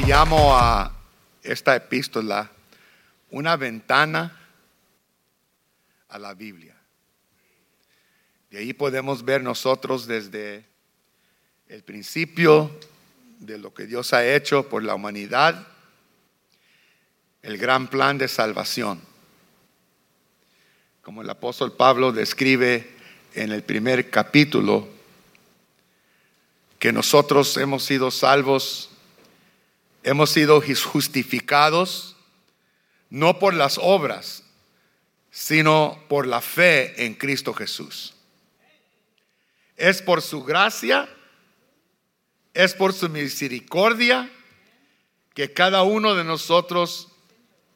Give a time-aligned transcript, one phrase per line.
[0.00, 0.92] llamo a
[1.42, 2.50] esta epístola
[3.30, 4.36] una ventana
[6.08, 6.76] a la Biblia.
[8.50, 10.64] De ahí podemos ver nosotros desde
[11.68, 12.70] el principio
[13.40, 15.66] de lo que Dios ha hecho por la humanidad,
[17.42, 19.00] el gran plan de salvación.
[21.02, 22.90] Como el apóstol Pablo describe
[23.34, 24.88] en el primer capítulo,
[26.78, 28.87] que nosotros hemos sido salvos,
[30.02, 32.16] hemos sido justificados,
[33.10, 34.44] no por las obras,
[35.30, 38.14] sino por la fe en Cristo Jesús.
[39.76, 41.08] Es por su gracia,
[42.54, 44.30] es por su misericordia
[45.34, 47.08] que cada uno de nosotros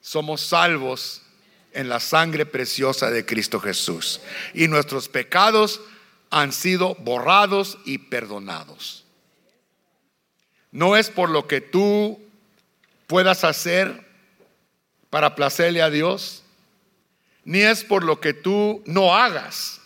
[0.01, 1.23] somos salvos
[1.73, 4.21] en la sangre preciosa de Cristo Jesús.
[4.53, 5.81] Y nuestros pecados
[6.31, 9.02] han sido borrados y perdonados.
[10.73, 12.19] No es por lo que tú
[13.07, 14.07] puedas hacer
[15.11, 16.43] para placerle a Dios,
[17.45, 19.81] ni es por lo que tú no hagas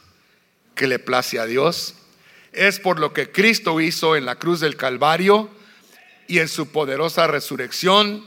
[0.76, 1.96] que le place a Dios,
[2.52, 5.50] es por lo que Cristo hizo en la cruz del Calvario
[6.28, 8.24] y en su poderosa resurrección,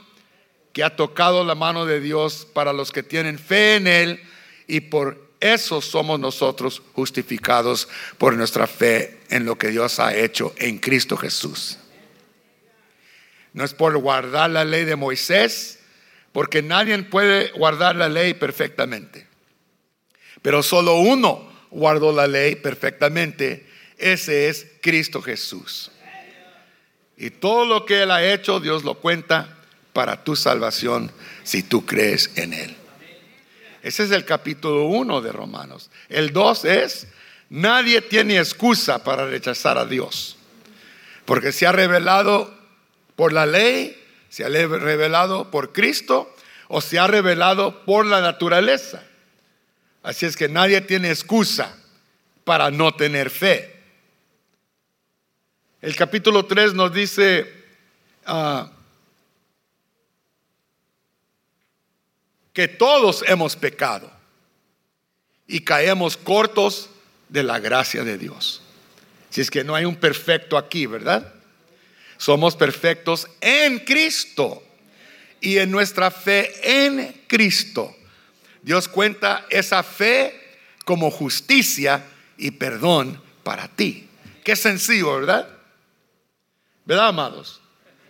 [0.73, 4.21] que ha tocado la mano de Dios para los que tienen fe en Él
[4.67, 10.53] y por eso somos nosotros justificados por nuestra fe en lo que Dios ha hecho
[10.57, 11.79] en Cristo Jesús.
[13.53, 15.80] No es por guardar la ley de Moisés,
[16.31, 19.28] porque nadie puede guardar la ley perfectamente.
[20.41, 23.67] Pero solo uno guardó la ley perfectamente.
[23.97, 25.91] Ese es Cristo Jesús.
[27.17, 29.58] Y todo lo que Él ha hecho, Dios lo cuenta
[29.91, 31.11] para tu salvación
[31.44, 32.75] si tú crees en Él.
[33.81, 35.89] Ese es el capítulo 1 de Romanos.
[36.09, 37.08] El 2 es,
[37.50, 40.38] nadie tiene excusa para rechazar a Dios.
[41.25, 42.59] Porque se ha revelado
[43.19, 46.34] por la ley, se ha revelado por Cristo
[46.69, 49.03] o se ha revelado por la naturaleza.
[50.03, 51.75] Así es que nadie tiene excusa
[52.46, 53.75] para no tener fe.
[55.81, 57.53] El capítulo 3 nos dice,
[58.25, 58.72] ah,
[62.53, 64.09] que todos hemos pecado
[65.46, 66.90] y caemos cortos
[67.28, 68.62] de la gracia de Dios.
[69.29, 71.34] Si es que no hay un perfecto aquí, ¿verdad?
[72.19, 74.62] Somos perfectos en Cristo
[75.40, 77.96] y en nuestra fe en Cristo.
[78.62, 82.03] Dios cuenta esa fe como justicia
[82.38, 84.09] y perdón para ti.
[84.44, 85.47] Qué sencillo, ¿verdad?
[86.84, 87.62] ¿Verdad, amados?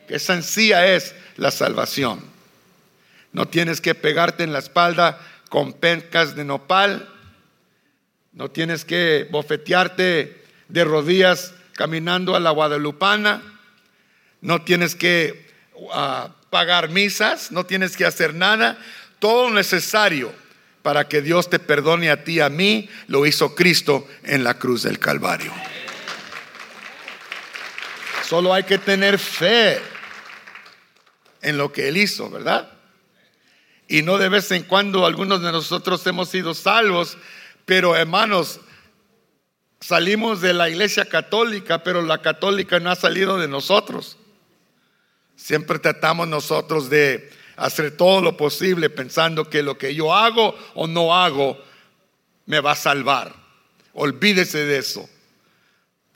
[0.07, 2.19] Qué sencilla es la salvación.
[3.31, 7.07] No tienes que pegarte en la espalda con pencas de nopal.
[8.33, 13.43] No tienes que bofetearte de rodillas caminando a la guadalupana.
[14.41, 15.47] No tienes que
[15.91, 17.51] ah, pagar misas.
[17.51, 18.77] No tienes que hacer nada.
[19.19, 20.33] Todo necesario
[20.81, 24.57] para que Dios te perdone a ti y a mí lo hizo Cristo en la
[24.57, 25.51] cruz del Calvario.
[28.27, 29.81] Solo hay que tener fe
[31.41, 32.71] en lo que Él hizo, ¿verdad?
[33.87, 37.17] Y no de vez en cuando algunos de nosotros hemos sido salvos,
[37.65, 38.59] pero hermanos,
[39.81, 44.18] salimos de la iglesia católica, pero la católica no ha salido de nosotros.
[45.39, 50.85] Siempre tratamos nosotros de hacer todo lo posible pensando que lo que yo hago o
[50.85, 51.57] no hago
[52.45, 53.33] me va a salvar.
[53.93, 55.09] Olvídese de eso.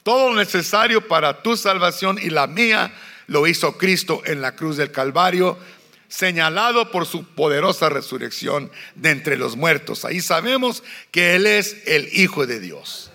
[0.03, 2.93] Todo lo necesario para tu salvación y la mía
[3.27, 5.57] lo hizo Cristo en la cruz del Calvario
[6.09, 10.03] señalado por su poderosa resurrección de entre los muertos.
[10.03, 13.09] Ahí sabemos que Él es el Hijo de Dios.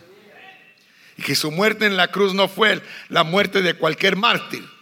[1.18, 2.80] Y que su muerte en la cruz no fue
[3.10, 4.77] la muerte de cualquier mártir.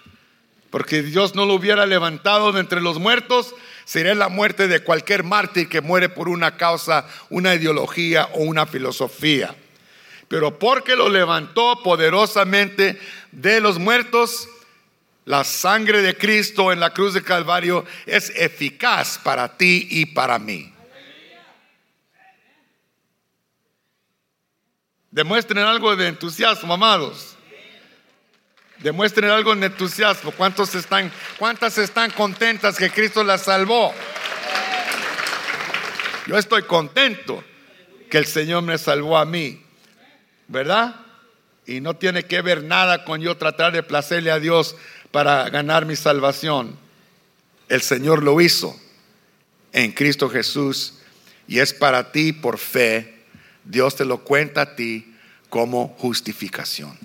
[0.76, 3.54] Porque Dios no lo hubiera levantado de entre los muertos,
[3.86, 8.66] sería la muerte de cualquier mártir que muere por una causa, una ideología o una
[8.66, 9.56] filosofía.
[10.28, 13.00] Pero porque lo levantó poderosamente
[13.32, 14.50] de los muertos,
[15.24, 20.38] la sangre de Cristo en la cruz de Calvario es eficaz para ti y para
[20.38, 20.74] mí.
[25.10, 27.35] Demuestren algo de entusiasmo, amados.
[28.78, 30.32] Demuestren algo de entusiasmo.
[30.32, 33.94] ¿Cuántos están, ¿Cuántas están contentas que Cristo las salvó?
[36.26, 37.42] Yo estoy contento
[38.10, 39.62] que el Señor me salvó a mí,
[40.48, 40.96] ¿verdad?
[41.66, 44.76] Y no tiene que ver nada con yo tratar de placerle a Dios
[45.10, 46.76] para ganar mi salvación.
[47.68, 48.78] El Señor lo hizo
[49.72, 50.94] en Cristo Jesús
[51.48, 53.24] y es para ti por fe.
[53.64, 55.14] Dios te lo cuenta a ti
[55.48, 56.98] como justificación.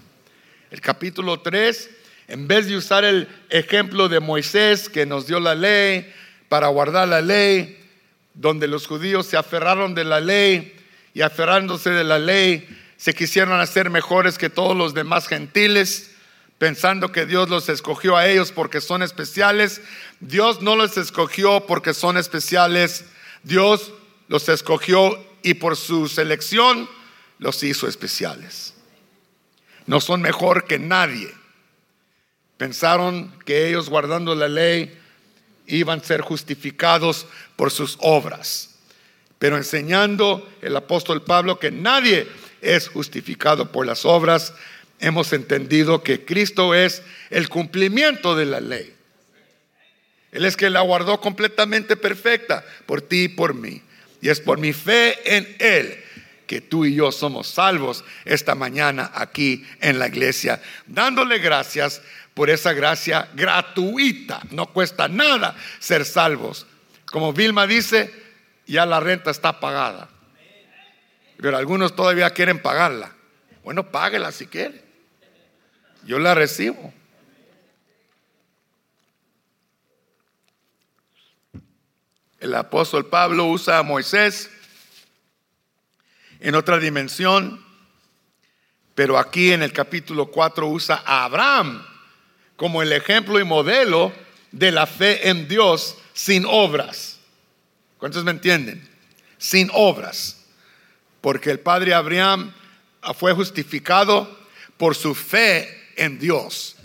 [0.72, 1.90] El capítulo 3
[2.30, 6.10] En vez de usar el ejemplo de Moisés que nos dio la ley
[6.48, 7.78] para guardar la ley,
[8.34, 10.74] donde los judíos se aferraron de la ley
[11.14, 16.12] y aferrándose de la ley se quisieron hacer mejores que todos los demás gentiles,
[16.58, 19.82] pensando que Dios los escogió a ellos porque son especiales.
[20.22, 23.04] Dios no los escogió porque son especiales,
[23.44, 23.92] Dios
[24.30, 26.88] los escogió y por su selección
[27.40, 28.76] los hizo especiales.
[29.86, 31.32] No son mejor que nadie.
[32.58, 34.98] Pensaron que ellos guardando la ley
[35.68, 37.26] iban a ser justificados
[37.56, 38.76] por sus obras.
[39.40, 42.28] Pero enseñando el apóstol Pablo que nadie
[42.62, 44.54] es justificado por las obras,
[45.00, 47.02] hemos entendido que Cristo es
[47.32, 48.94] el cumplimiento de la ley.
[50.32, 53.82] Él es que la guardó completamente perfecta por ti y por mí.
[54.22, 56.01] Y es por mi fe en Él
[56.52, 62.02] que tú y yo somos salvos esta mañana aquí en la iglesia, dándole gracias
[62.34, 64.42] por esa gracia gratuita.
[64.50, 66.68] No cuesta nada ser salvos.
[67.06, 68.14] Como Vilma dice,
[68.68, 70.10] ya la renta está pagada.
[71.38, 73.16] Pero algunos todavía quieren pagarla.
[73.64, 74.84] Bueno, páguela si quiere.
[76.04, 76.94] Yo la recibo.
[82.42, 84.50] El apóstol Pablo usa a Moisés
[86.42, 87.64] en otra dimensión,
[88.96, 91.86] pero aquí en el capítulo 4 usa a Abraham
[92.56, 94.12] como el ejemplo y modelo
[94.52, 97.20] de la fe en Dios sin obras.
[97.98, 98.88] ¿Cuántos me entienden?
[99.38, 100.44] Sin obras.
[101.22, 102.52] Porque el padre Abraham
[103.18, 104.40] fue justificado
[104.78, 106.76] por su fe en Dios.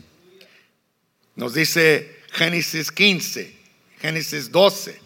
[1.34, 3.58] Nos dice Génesis 15,
[4.00, 5.05] Génesis 12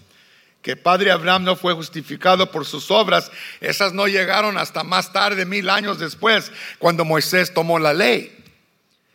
[0.62, 3.30] que padre Abraham no fue justificado por sus obras,
[3.60, 8.36] esas no llegaron hasta más tarde, mil años después, cuando Moisés tomó la ley.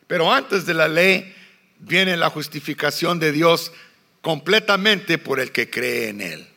[0.08, 1.36] Pero antes de la ley
[1.80, 3.72] viene la justificación de Dios
[4.22, 6.48] completamente por el que cree en Él.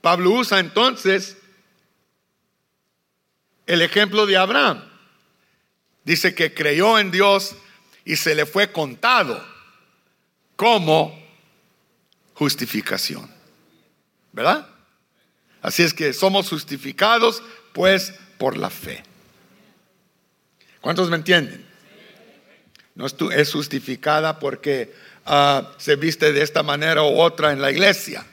[0.00, 1.36] Pablo usa entonces
[3.66, 4.84] el ejemplo de Abraham.
[6.04, 7.54] Dice que creyó en Dios
[8.04, 9.42] y se le fue contado
[10.56, 11.23] como
[12.34, 13.30] justificación.
[14.32, 14.66] ¿Verdad?
[15.62, 17.42] Así es que somos justificados
[17.72, 19.02] pues por la fe.
[20.80, 21.64] ¿Cuántos me entienden?
[22.94, 24.94] No es justificada porque
[25.24, 28.26] ah, se viste de esta manera u otra en la iglesia.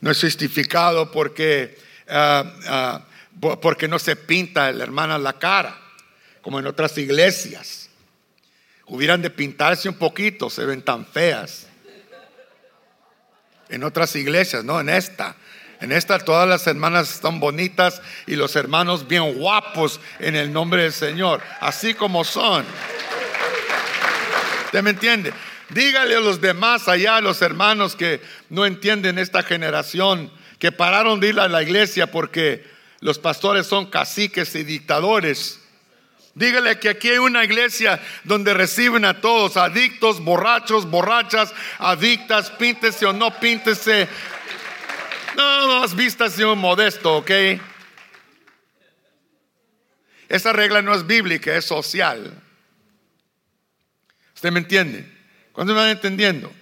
[0.00, 1.78] No es justificado porque,
[2.08, 3.06] ah, ah,
[3.62, 5.78] porque no se pinta la hermana la cara,
[6.42, 7.88] como en otras iglesias.
[8.86, 11.65] Hubieran de pintarse un poquito, se ven tan feas
[13.68, 15.36] en otras iglesias, no en esta.
[15.80, 20.82] En esta todas las hermanas están bonitas y los hermanos bien guapos en el nombre
[20.84, 22.64] del Señor, así como son.
[24.64, 25.32] ¿Usted me entiende?
[25.70, 31.20] Dígale a los demás allá, a los hermanos que no entienden esta generación, que pararon
[31.20, 32.64] de ir a la iglesia porque
[33.00, 35.65] los pastores son caciques y dictadores
[36.36, 43.06] Dígale que aquí hay una iglesia donde reciben a todos, adictos, borrachos, borrachas, adictas, píntese
[43.06, 44.06] o no píntese.
[45.34, 47.30] No, más vistas un modesto, ¿ok?
[50.28, 52.34] Esa regla no es bíblica, es social.
[54.34, 55.10] ¿Usted me entiende?
[55.52, 56.52] ¿Cuándo me van entendiendo?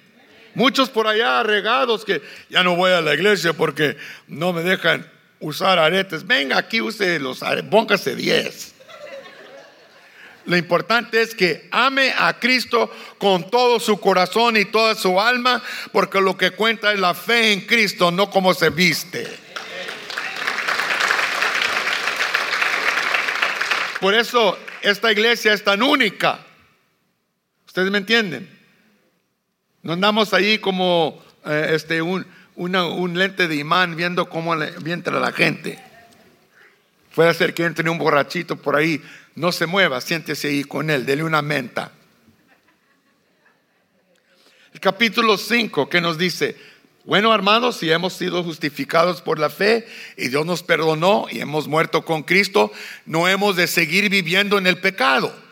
[0.54, 3.96] Muchos por allá regados que ya no voy a la iglesia porque
[4.28, 5.04] no me dejan
[5.40, 6.24] usar aretes.
[6.24, 8.73] Venga aquí, use los aretes, póngase 10.
[10.46, 15.62] Lo importante es que ame a Cristo con todo su corazón y toda su alma,
[15.92, 19.26] porque lo que cuenta es la fe en Cristo, no como se viste.
[24.00, 26.40] Por eso esta iglesia es tan única.
[27.66, 28.48] ¿Ustedes me entienden?
[29.82, 35.18] No andamos ahí como eh, este, un, un, lente de imán viendo cómo le, entra
[35.18, 35.82] la gente.
[37.14, 39.02] Puede ser que entre un borrachito por ahí
[39.34, 41.92] no se mueva, siéntese ahí con él, dele una menta.
[44.72, 46.56] El capítulo 5 que nos dice,
[47.04, 49.86] bueno hermanos, si hemos sido justificados por la fe
[50.16, 52.72] y Dios nos perdonó y hemos muerto con Cristo,
[53.06, 55.43] no hemos de seguir viviendo en el pecado.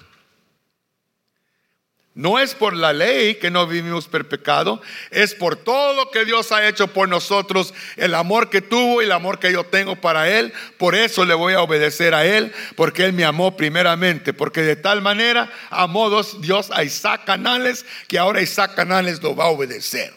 [2.14, 6.26] No es por la ley que no vivimos por pecado, es por todo lo que
[6.26, 9.96] Dios ha hecho por nosotros, el amor que tuvo y el amor que yo tengo
[9.96, 10.52] para Él.
[10.76, 14.76] Por eso le voy a obedecer a Él, porque Él me amó primeramente, porque de
[14.76, 20.12] tal manera amó Dios a Isaac Canales, que ahora Isaac Canales lo va a obedecer.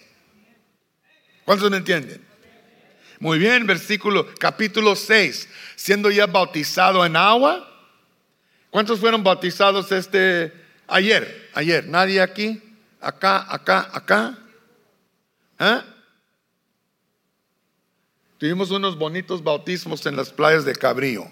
[1.45, 2.25] ¿Cuántos me entienden?
[3.19, 5.47] Muy bien, versículo capítulo 6,
[5.77, 7.71] siendo ya bautizado en agua.
[8.69, 12.61] ¿Cuántos fueron bautizados este Ayer, ayer, nadie aquí,
[13.01, 14.37] acá, acá, acá.
[15.59, 15.81] ¿Eh?
[18.37, 21.25] Tuvimos unos bonitos bautismos en las playas de Cabrillo.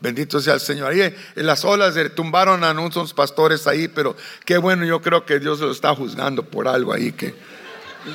[0.00, 0.92] Bendito sea el Señor.
[0.92, 5.38] Ahí en las olas tumbaron a unos pastores ahí, pero qué bueno, yo creo que
[5.38, 7.34] Dios lo está juzgando por algo ahí que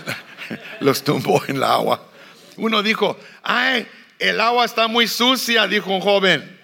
[0.80, 2.04] los tumbó en la agua.
[2.58, 6.60] Uno dijo, ay, el agua está muy sucia, dijo un joven.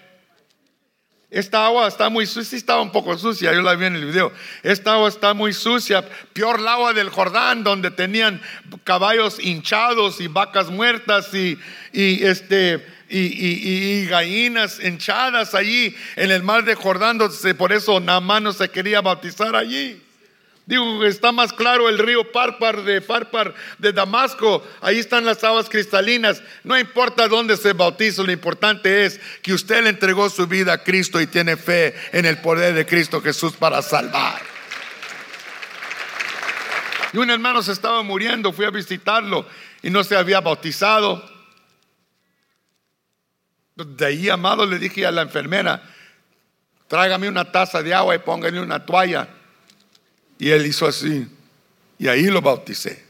[1.32, 4.30] Esta agua está muy sucia, estaba un poco sucia, yo la vi en el video.
[4.62, 8.38] Esta agua está muy sucia, peor el agua del Jordán, donde tenían
[8.84, 11.58] caballos hinchados y vacas muertas y,
[11.90, 17.18] y este, y, gallinas hinchadas allí en el mar de Jordán,
[17.56, 20.02] por eso Namán no se quería bautizar allí.
[20.64, 23.02] Digo, está más claro el río Parpar de
[23.78, 24.64] de Damasco.
[24.80, 26.40] Ahí están las aguas cristalinas.
[26.62, 30.84] No importa dónde se bautiza, lo importante es que usted le entregó su vida a
[30.84, 34.40] Cristo y tiene fe en el poder de Cristo Jesús para salvar.
[37.12, 39.46] Y un hermano se estaba muriendo, fui a visitarlo
[39.82, 41.28] y no se había bautizado.
[43.74, 45.82] De ahí, amado, le dije a la enfermera,
[46.86, 49.28] tráigame una taza de agua y póngale una toalla.
[50.42, 51.24] Y él hizo así.
[52.00, 53.00] Y ahí lo bauticé.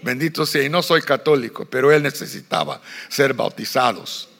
[0.00, 0.62] Bendito sea.
[0.62, 4.30] Y no soy católico, pero él necesitaba ser bautizados.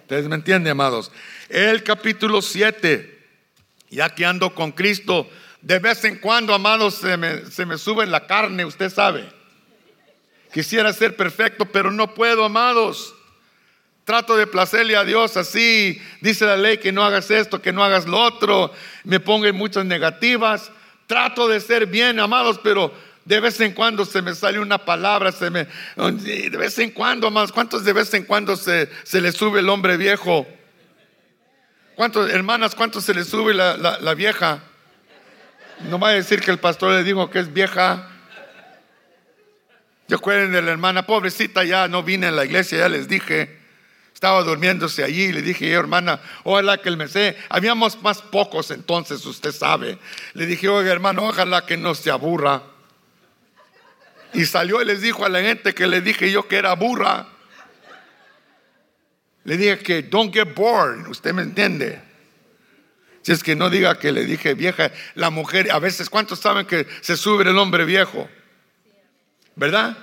[0.00, 1.12] ¿Ustedes me entienden, amados?
[1.48, 3.18] El capítulo 7,
[3.88, 5.30] ya que ando con Cristo,
[5.62, 9.24] de vez en cuando, amados, se me, se me sube la carne, usted sabe.
[10.52, 13.14] Quisiera ser perfecto, pero no puedo, amados.
[14.02, 16.02] Trato de placerle a Dios así.
[16.20, 18.72] Dice la ley que no hagas esto, que no hagas lo otro.
[19.04, 20.72] Me pongo en muchas negativas.
[21.06, 22.92] Trato de ser bien, amados, pero
[23.24, 27.26] de vez en cuando se me sale una palabra, se me, de vez en cuando,
[27.26, 30.46] amados, ¿cuántos de vez en cuando se, se le sube el hombre viejo?
[31.94, 34.62] ¿Cuántos, hermanas, cuántos se le sube la, la vieja?
[35.88, 38.08] No va a decir que el pastor le dijo que es vieja.
[40.08, 43.63] Yo acuerden de la hermana, pobrecita, ya no vine a la iglesia, ya les dije
[44.24, 45.32] estaba durmiéndose allí.
[45.32, 49.98] Le dije, hermana, ojalá que el mesé, habíamos más pocos entonces, usted sabe.
[50.32, 52.62] Le dije, oiga, hermano, ojalá que no se aburra.
[54.32, 57.28] Y salió y les dijo a la gente que le dije yo que era burra.
[59.44, 62.00] Le dije que don't get bored, usted me entiende.
[63.20, 66.64] Si es que no diga que le dije vieja, la mujer, a veces, ¿cuántos saben
[66.64, 68.26] que se sube el hombre viejo?
[69.54, 69.98] ¿Verdad?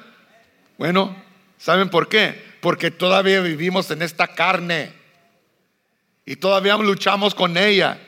[0.78, 1.16] Bueno,
[1.58, 2.51] ¿saben por qué?
[2.62, 4.94] Porque todavía vivimos en esta carne
[6.26, 8.00] y todavía luchamos con ella.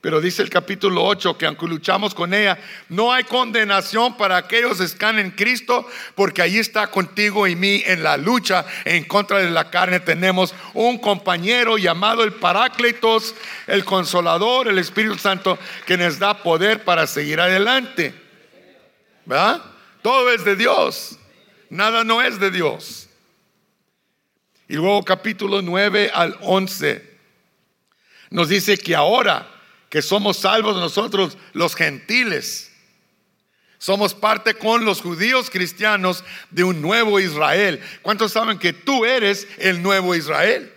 [0.00, 4.78] Pero dice el capítulo 8 que aunque luchamos con ella, no hay condenación para aquellos
[4.78, 9.38] que están en Cristo, porque ahí está contigo y mí en la lucha en contra
[9.38, 10.00] de la carne.
[10.00, 13.36] Tenemos un compañero llamado el Paráclitos,
[13.68, 15.56] el Consolador, el Espíritu Santo,
[15.86, 18.12] que nos da poder para seguir adelante.
[19.24, 19.62] ¿Verdad?
[20.02, 21.16] Todo es de Dios,
[21.70, 23.08] nada no es de Dios.
[24.72, 27.04] Y luego capítulo 9 al 11
[28.30, 29.46] nos dice que ahora
[29.90, 32.72] que somos salvos nosotros los gentiles,
[33.76, 37.82] somos parte con los judíos cristianos de un nuevo Israel.
[38.00, 40.72] ¿Cuántos saben que tú eres el nuevo Israel?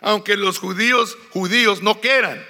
[0.00, 2.42] Aunque los judíos judíos no quieran.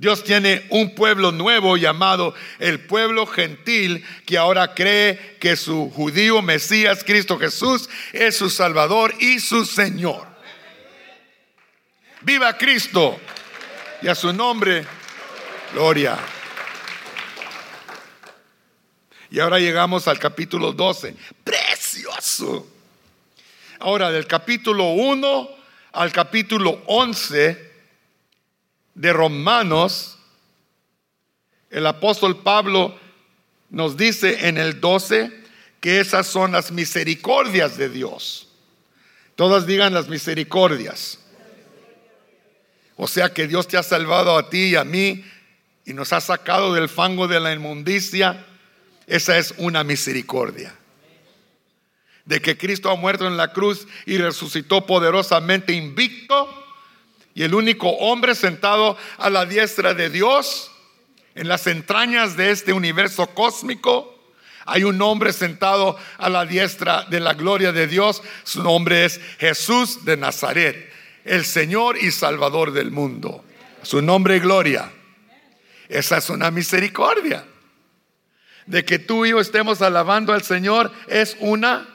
[0.00, 6.40] Dios tiene un pueblo nuevo llamado el pueblo gentil que ahora cree que su judío
[6.40, 10.26] Mesías, Cristo Jesús, es su Salvador y su Señor.
[12.22, 13.20] Viva Cristo
[14.00, 14.86] y a su nombre,
[15.74, 16.16] gloria.
[19.30, 21.14] Y ahora llegamos al capítulo 12.
[21.44, 22.66] Precioso.
[23.80, 25.50] Ahora, del capítulo 1
[25.92, 27.69] al capítulo 11
[28.94, 30.18] de Romanos,
[31.70, 32.98] el apóstol Pablo
[33.70, 35.32] nos dice en el 12
[35.80, 38.48] que esas son las misericordias de Dios.
[39.36, 41.18] Todas digan las misericordias.
[42.96, 45.24] O sea que Dios te ha salvado a ti y a mí
[45.86, 48.44] y nos ha sacado del fango de la inmundicia.
[49.06, 50.74] Esa es una misericordia.
[52.26, 56.59] De que Cristo ha muerto en la cruz y resucitó poderosamente invicto
[57.40, 60.70] y el único hombre sentado a la diestra de Dios
[61.34, 64.14] en las entrañas de este universo cósmico.
[64.66, 68.22] Hay un hombre sentado a la diestra de la gloria de Dios.
[68.44, 70.92] Su nombre es Jesús de Nazaret,
[71.24, 73.42] el Señor y Salvador del mundo.
[73.84, 74.92] Su nombre y gloria.
[75.88, 77.46] Esa es una misericordia.
[78.66, 81.88] De que tú y yo estemos alabando al Señor es una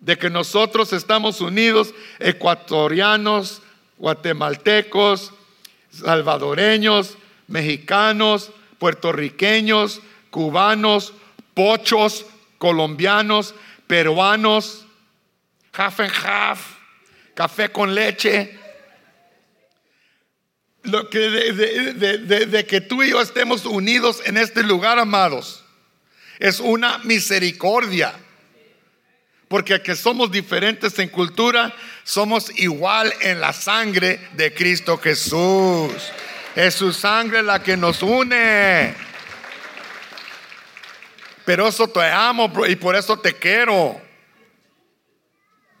[0.00, 3.62] de que nosotros estamos unidos, ecuatorianos,
[3.98, 5.32] guatemaltecos,
[5.90, 7.16] salvadoreños,
[7.48, 10.00] mexicanos, puertorriqueños,
[10.30, 11.12] cubanos,
[11.54, 12.26] pochos,
[12.58, 13.54] colombianos,
[13.86, 14.86] peruanos,
[15.72, 16.78] half and half,
[17.34, 18.56] café con leche.
[20.84, 25.64] Lo que de, que tú y yo estemos unidos en este lugar, amados,
[26.38, 28.14] es una misericordia.
[29.48, 31.74] Porque que somos diferentes en cultura,
[32.04, 35.92] somos igual en la sangre de Cristo Jesús.
[36.54, 38.94] Es su sangre la que nos une.
[41.46, 43.98] Pero eso te amo y por eso te quiero.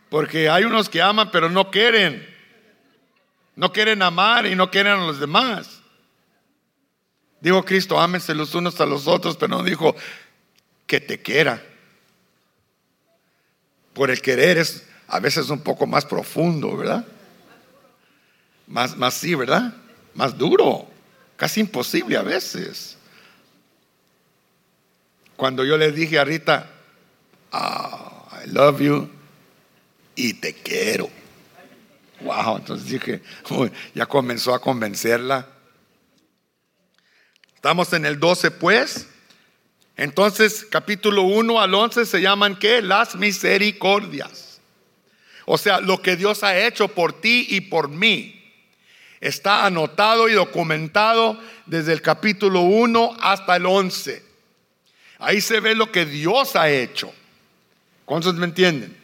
[0.08, 2.26] Porque hay unos que aman pero no quieren.
[3.54, 5.82] No quieren amar y no quieren a los demás.
[7.40, 9.94] Dijo Cristo, ámense los unos a los otros, pero no dijo
[10.86, 11.62] que te quiera.
[13.98, 17.04] Por el querer es a veces un poco más profundo, ¿verdad?
[18.68, 19.74] Más, más sí, ¿verdad?
[20.14, 20.88] Más duro,
[21.36, 22.96] casi imposible a veces.
[25.36, 26.70] Cuando yo le dije a Rita,
[27.50, 29.10] oh, I love you,
[30.14, 31.10] y te quiero.
[32.20, 33.20] Wow, entonces dije,
[33.96, 35.44] ya comenzó a convencerla.
[37.52, 39.08] Estamos en el 12 pues.
[39.98, 42.80] Entonces, capítulo 1 al 11 se llaman qué?
[42.80, 44.60] Las misericordias.
[45.44, 48.40] O sea, lo que Dios ha hecho por ti y por mí.
[49.20, 51.36] Está anotado y documentado
[51.66, 54.24] desde el capítulo 1 hasta el 11.
[55.18, 57.12] Ahí se ve lo que Dios ha hecho.
[58.04, 58.96] ¿Cuántos me entienden?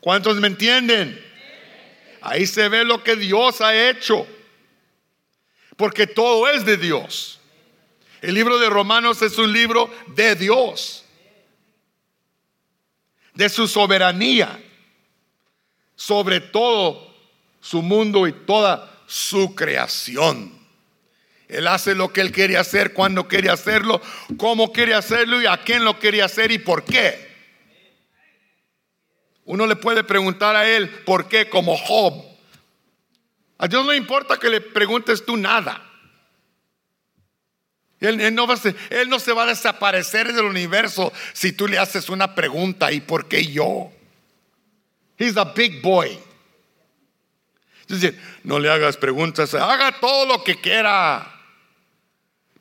[0.00, 1.18] ¿Cuántos me entienden?
[2.20, 4.26] Ahí se ve lo que Dios ha hecho.
[5.78, 7.38] Porque todo es de Dios.
[8.22, 11.04] El libro de Romanos es un libro de Dios.
[13.34, 14.62] De su soberanía.
[15.96, 17.12] Sobre todo
[17.60, 20.52] su mundo y toda su creación.
[21.48, 24.00] Él hace lo que él quiere hacer, cuando quiere hacerlo,
[24.38, 27.30] cómo quiere hacerlo y a quién lo quiere hacer y por qué.
[29.44, 32.24] Uno le puede preguntar a él por qué, como Job.
[33.58, 35.91] A Dios no importa que le preguntes tú nada.
[38.02, 38.56] Él, no va
[38.90, 43.00] él no se va a desaparecer del universo si tú le haces una pregunta y
[43.00, 43.92] por qué yo.
[45.16, 46.18] He's a big boy.
[47.88, 51.32] Es decir, no le hagas preguntas, haga todo lo que quiera.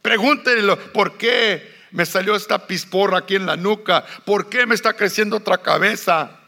[0.03, 4.93] Pregúntele por qué me salió esta pisporra aquí en la nuca, por qué me está
[4.93, 6.39] creciendo otra cabeza.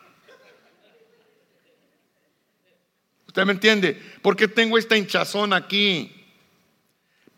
[3.25, 3.99] ¿Usted me entiende?
[4.21, 6.22] ¿Por qué tengo esta hinchazón aquí?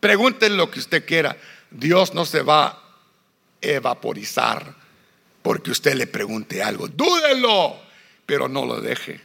[0.06, 1.36] Pregúntele lo que usted quiera.
[1.68, 2.82] Dios no se va a
[3.60, 4.72] evaporizar
[5.42, 6.86] porque usted le pregunte algo.
[6.86, 7.76] Dúdelo,
[8.24, 9.20] pero no lo deje.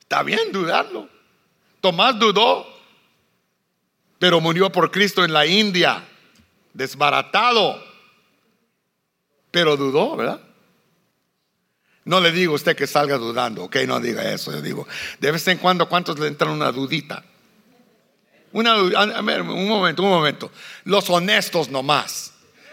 [0.00, 1.10] Está bien dudarlo.
[1.82, 2.66] Tomás dudó,
[4.18, 6.02] pero murió por Cristo en la India,
[6.72, 7.84] desbaratado.
[9.50, 10.40] Pero dudó, ¿verdad?
[12.06, 14.50] No le digo a usted que salga dudando, ok, no diga eso.
[14.52, 14.88] Yo digo,
[15.18, 17.22] de vez en cuando, ¿cuántos le entran una dudita?
[18.52, 20.50] Una un momento, un momento.
[20.84, 22.32] Los honestos nomás.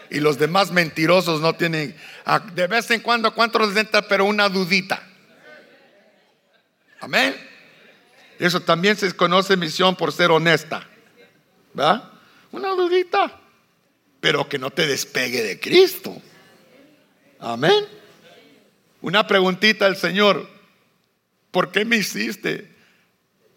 [0.09, 1.95] Y los demás mentirosos no tienen.
[2.53, 5.03] De vez en cuando, ¿cuántos les entra, pero una dudita?
[6.99, 7.35] Amén.
[8.39, 10.87] Eso también se conoce misión por ser honesta.
[11.73, 12.11] ¿Verdad?
[12.51, 13.39] Una dudita.
[14.19, 16.21] Pero que no te despegue de Cristo.
[17.39, 17.85] Amén.
[19.01, 20.49] Una preguntita al Señor,
[21.51, 22.76] ¿por qué me hiciste?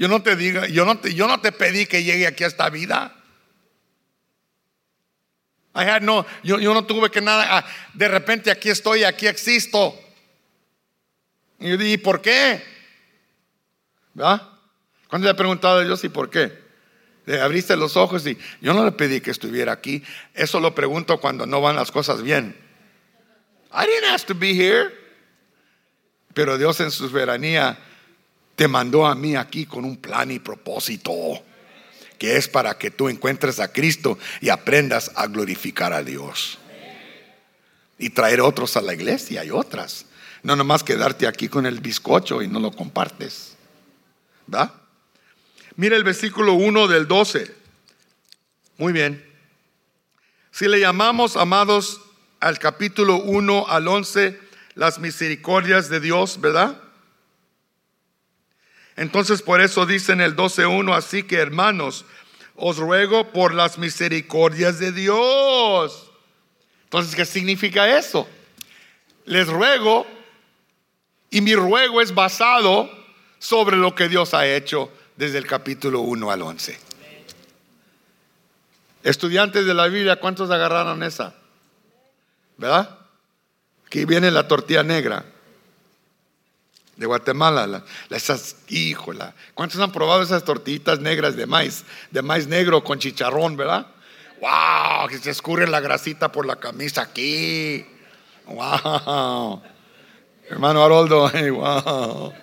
[0.00, 2.46] Yo no te diga, yo no te, yo no te pedí que llegue aquí a
[2.46, 3.14] esta vida.
[6.00, 9.94] no, yo, yo, no tuve que nada, ah, de repente aquí estoy, aquí existo.
[11.58, 12.64] Y yo dije, ¿por qué?
[14.14, 14.48] ¿Verdad?
[15.06, 16.58] Cuando le he preguntado a Dios, ¿y por qué?
[17.26, 20.02] Le abriste los ojos y yo no le pedí que estuviera aquí.
[20.32, 22.56] Eso lo pregunto cuando no van las cosas bien.
[23.70, 24.98] I didn't ask to be here.
[26.32, 27.78] Pero Dios en su soberanía
[28.60, 31.14] te mandó a mí aquí con un plan y propósito,
[32.18, 36.58] que es para que tú encuentres a Cristo y aprendas a glorificar a Dios.
[37.98, 40.04] Y traer otros a la iglesia y otras.
[40.42, 43.56] No nomás quedarte aquí con el bizcocho y no lo compartes.
[44.54, 44.74] ¿Va?
[45.76, 47.54] Mira el versículo 1 del 12.
[48.76, 49.26] Muy bien.
[50.50, 52.02] Si le llamamos, amados,
[52.40, 54.38] al capítulo 1 al 11,
[54.74, 56.89] las misericordias de Dios, ¿verdad?
[58.96, 62.04] Entonces por eso dice en el 12.1, así que hermanos,
[62.56, 66.10] os ruego por las misericordias de Dios.
[66.84, 68.28] Entonces, ¿qué significa eso?
[69.24, 70.06] Les ruego,
[71.30, 72.90] y mi ruego es basado
[73.38, 76.78] sobre lo que Dios ha hecho desde el capítulo 1 al 11.
[79.02, 81.34] Estudiantes de la Biblia, ¿cuántos agarraron esa?
[82.58, 82.98] ¿Verdad?
[83.86, 85.24] Aquí viene la tortilla negra
[87.00, 87.66] de Guatemala.
[87.66, 87.82] La,
[88.16, 89.34] esas, híjola.
[89.54, 91.82] ¿Cuántos han probado esas tortillitas negras de maíz?
[92.10, 93.86] De maíz negro con chicharrón, ¿verdad?
[94.40, 95.08] ¡Wow!
[95.08, 97.86] Que se escurre la grasita por la camisa aquí.
[98.44, 99.62] ¡Wow!
[100.50, 102.34] Hermano Haroldo, ¡wow!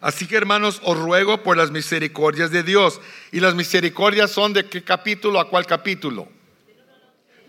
[0.00, 3.02] Así que hermanos, os ruego por las misericordias de Dios.
[3.32, 6.26] ¿Y las misericordias son de qué capítulo a cuál capítulo?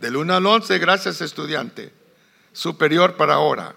[0.02, 1.94] Del 1 al 11, gracias estudiante.
[2.52, 3.74] Superior para ahora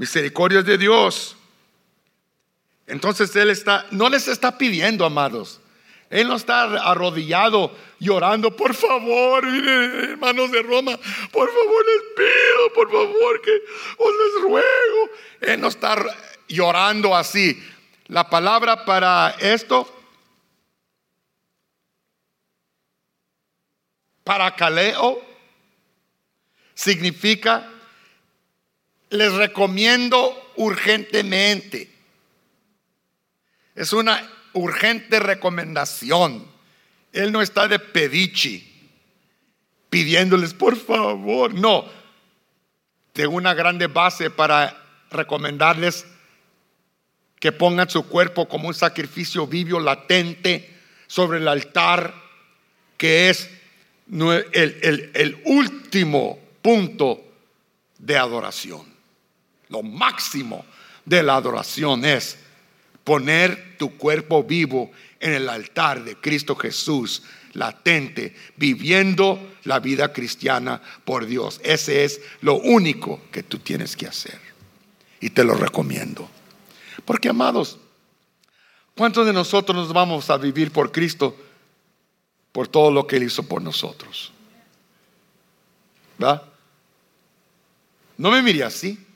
[0.00, 1.36] misericordias de Dios.
[2.86, 5.60] Entonces Él está, no les está pidiendo, amados.
[6.08, 10.98] Él no está arrodillado llorando, por favor, hermanos de Roma,
[11.30, 13.52] por favor les pido, por favor que
[13.98, 15.10] os les ruego.
[15.42, 16.02] Él no está
[16.48, 17.62] llorando así.
[18.06, 19.86] La palabra para esto,
[24.24, 25.22] para caleo,
[26.74, 27.70] significa
[29.10, 31.90] les recomiendo urgentemente.
[33.74, 36.46] Es una urgente recomendación.
[37.12, 38.66] Él no está de pedichi
[39.90, 41.52] pidiéndoles, por favor.
[41.54, 41.84] No,
[43.12, 44.76] tengo una grande base para
[45.10, 46.06] recomendarles
[47.40, 52.14] que pongan su cuerpo como un sacrificio vivo latente sobre el altar,
[52.96, 53.50] que es
[54.12, 57.24] el, el último punto
[57.98, 58.89] de adoración.
[59.70, 60.64] Lo máximo
[61.04, 62.36] de la adoración es
[63.04, 67.22] poner tu cuerpo vivo en el altar de Cristo Jesús,
[67.54, 71.60] latente, viviendo la vida cristiana por Dios.
[71.64, 74.38] Ese es lo único que tú tienes que hacer.
[75.20, 76.28] Y te lo recomiendo.
[77.04, 77.78] Porque, amados,
[78.96, 81.36] ¿cuántos de nosotros nos vamos a vivir por Cristo
[82.52, 84.32] por todo lo que Él hizo por nosotros?
[86.22, 86.48] ¿Va?
[88.16, 89.06] No me mire así.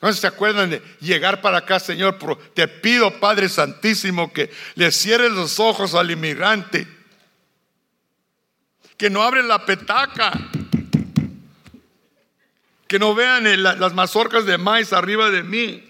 [0.00, 2.18] ¿No se acuerdan de llegar para acá, Señor?
[2.54, 6.86] Te pido, Padre Santísimo, que le cierres los ojos al inmigrante.
[8.96, 10.32] Que no abren la petaca.
[12.86, 15.84] Que no vean las mazorcas de maíz arriba de mí.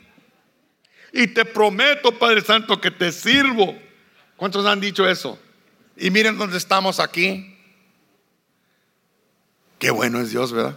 [1.12, 3.79] Y te prometo, Padre Santo, que te sirvo.
[4.37, 5.38] ¿Cuántos han dicho eso?
[5.97, 7.57] Y miren dónde estamos aquí.
[9.79, 10.77] Qué bueno es Dios, ¿verdad?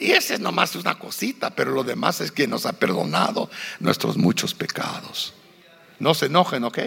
[0.00, 4.16] Y ese es nomás una cosita, pero lo demás es que nos ha perdonado nuestros
[4.16, 5.34] muchos pecados.
[5.98, 6.78] No se enojen, ¿ok?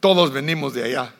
[0.00, 1.14] Todos venimos de allá.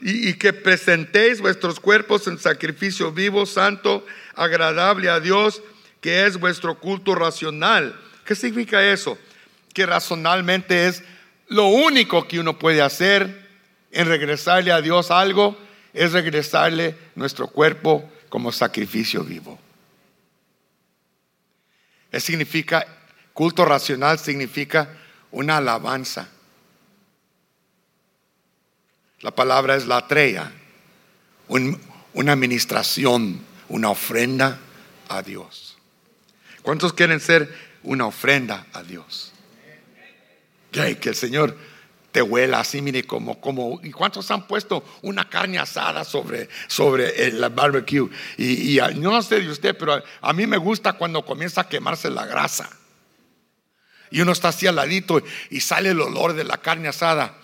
[0.00, 5.62] y, y, que presentéis vuestros cuerpos en sacrificio vivo, santo, agradable a Dios,
[6.00, 7.94] que es vuestro culto racional.
[8.24, 9.18] ¿Qué significa eso?
[9.74, 11.04] Que racionalmente es
[11.48, 13.46] lo único que uno puede hacer
[13.92, 15.62] en regresarle a Dios algo
[15.94, 19.58] es regresarle nuestro cuerpo como sacrificio vivo.
[22.10, 22.86] Es significa,
[23.32, 24.88] culto racional significa
[25.30, 26.28] una alabanza.
[29.20, 30.52] La palabra es la treya,
[31.48, 34.58] una administración, una ofrenda
[35.08, 35.78] a Dios.
[36.62, 37.54] ¿Cuántos quieren ser
[37.84, 39.32] una ofrenda a Dios?
[40.72, 41.56] Que el Señor
[42.14, 47.26] te huela así, mire, como, como, ¿y cuántos han puesto una carne asada sobre, sobre
[47.26, 48.08] el barbecue?
[48.38, 52.08] Y, y no sé de usted, pero a, mí me gusta cuando comienza a quemarse
[52.10, 52.70] la grasa.
[54.12, 57.36] Y uno está así al ladito y sale el olor de la carne asada.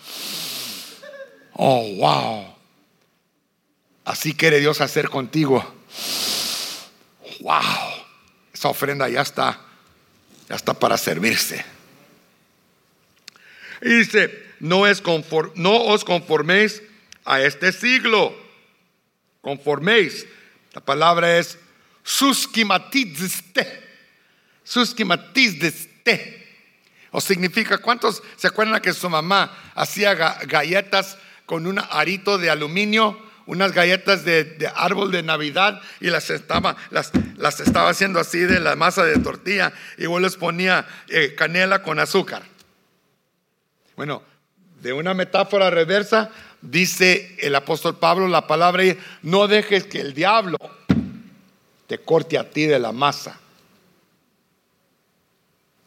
[1.54, 2.54] Oh, wow.
[4.04, 5.68] Así quiere Dios hacer contigo.
[7.40, 7.60] Wow.
[8.54, 9.58] Esa ofrenda ya está,
[10.48, 11.64] ya está para servirse.
[13.82, 15.02] Y dice, no, es
[15.56, 16.82] no os conforméis
[17.24, 18.34] a este siglo.
[19.40, 20.26] Conforméis.
[20.72, 21.58] La palabra es
[22.02, 23.88] susquimatizte.
[24.62, 26.46] Susquimatizte.
[27.10, 33.30] O significa, ¿cuántos se acuerdan que su mamá hacía galletas con un arito de aluminio?
[33.46, 36.76] unas galletas de, árbol de Navidad y las estaba,
[37.88, 42.44] haciendo así de la masa de tortilla y luego les ponía eh, canela con azúcar.
[43.96, 44.22] Bueno,
[44.80, 46.30] de una metáfora reversa,
[46.62, 48.82] dice el apóstol Pablo la palabra,
[49.22, 50.58] no dejes que el diablo
[51.86, 53.38] te corte a ti de la masa.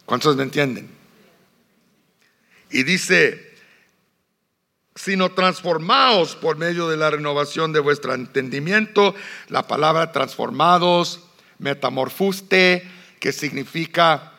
[0.06, 0.90] ¿Cuántos me entienden?
[2.70, 3.54] Y dice,
[4.96, 9.16] sino transformaos por medio de la renovación de vuestro entendimiento,
[9.48, 11.22] la palabra transformados,
[11.58, 12.88] metamorfuste,
[13.20, 14.33] que significa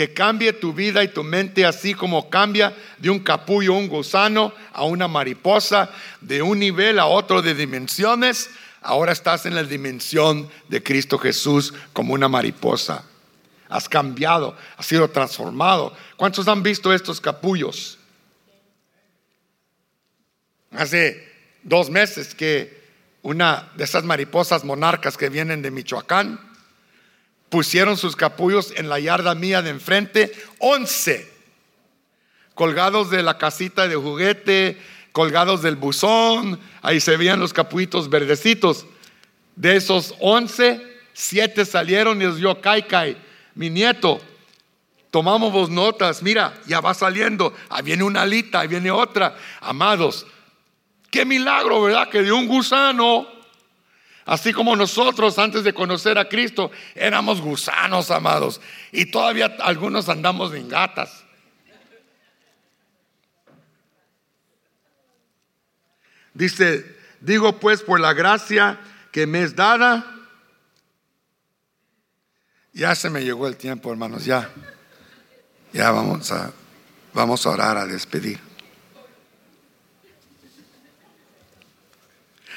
[0.00, 4.54] que cambie tu vida y tu mente así como cambia de un capullo, un gusano,
[4.72, 5.90] a una mariposa,
[6.22, 8.48] de un nivel a otro de dimensiones.
[8.80, 13.04] Ahora estás en la dimensión de Cristo Jesús como una mariposa.
[13.68, 15.94] Has cambiado, has sido transformado.
[16.16, 17.98] ¿Cuántos han visto estos capullos?
[20.70, 21.30] Hace
[21.62, 22.82] dos meses que
[23.20, 26.49] una de esas mariposas monarcas que vienen de Michoacán
[27.50, 31.30] pusieron sus capullos en la yarda mía de enfrente, once,
[32.54, 34.78] colgados de la casita de juguete,
[35.12, 38.86] colgados del buzón, ahí se veían los capullitos verdecitos.
[39.56, 40.80] De esos once,
[41.12, 43.16] siete salieron y les dio Kai Kai,
[43.54, 44.20] mi nieto.
[45.10, 49.36] Tomamos vos notas, mira, ya va saliendo, ahí viene una alita, ahí viene otra.
[49.60, 50.24] Amados,
[51.10, 52.08] qué milagro, ¿verdad?
[52.08, 53.39] Que de un gusano
[54.30, 58.60] Así como nosotros antes de conocer a Cristo éramos gusanos, amados,
[58.92, 61.24] y todavía algunos andamos en gatas.
[66.32, 68.78] Dice, digo pues por la gracia
[69.10, 70.06] que me es dada,
[72.72, 74.48] ya se me llegó el tiempo, hermanos, ya.
[75.72, 76.52] Ya vamos a
[77.12, 78.38] vamos a orar a despedir.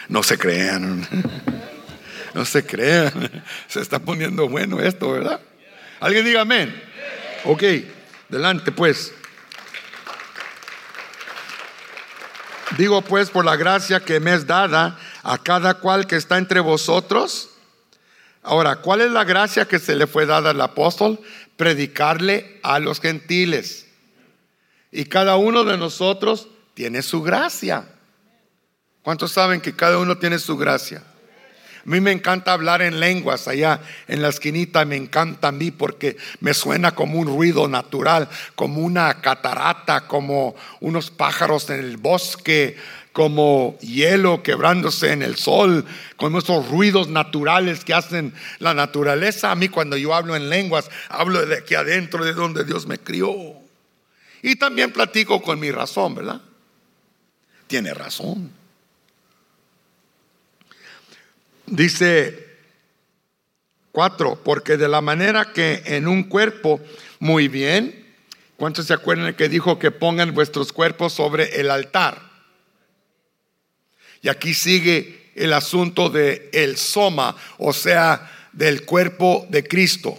[0.08, 1.08] No se crean.
[2.34, 3.44] No se crean.
[3.68, 5.40] Se está poniendo bueno esto, ¿verdad?
[6.00, 6.74] Alguien diga amén.
[7.46, 7.64] Ok,
[8.30, 9.14] delante pues.
[12.78, 16.60] Digo pues por la gracia que me es dada a cada cual que está entre
[16.60, 17.50] vosotros.
[18.42, 21.20] Ahora, ¿cuál es la gracia que se le fue dada al apóstol?
[21.56, 23.88] Predicarle a los gentiles.
[24.92, 27.86] Y cada uno de nosotros tiene su gracia.
[29.04, 31.04] ¿Cuántos saben que cada uno tiene su gracia?
[31.86, 35.70] A mí me encanta hablar en lenguas allá en la esquinita, me encanta a mí
[35.70, 41.98] porque me suena como un ruido natural, como una catarata, como unos pájaros en el
[41.98, 42.78] bosque,
[43.12, 45.84] como hielo quebrándose en el sol,
[46.16, 49.52] como esos ruidos naturales que hacen la naturaleza.
[49.52, 52.98] A mí cuando yo hablo en lenguas, hablo de aquí adentro, de donde Dios me
[52.98, 53.36] crió.
[54.42, 56.42] Y también platico con mi razón, ¿verdad?
[57.68, 58.63] Tiene razón.
[61.66, 62.48] Dice
[63.92, 66.82] cuatro, porque de la manera que en un cuerpo,
[67.20, 68.06] muy bien,
[68.58, 72.22] ¿cuántos se acuerdan que dijo que pongan vuestros cuerpos sobre el altar?
[74.22, 80.18] Y aquí sigue el asunto de el soma, o sea, del cuerpo de Cristo,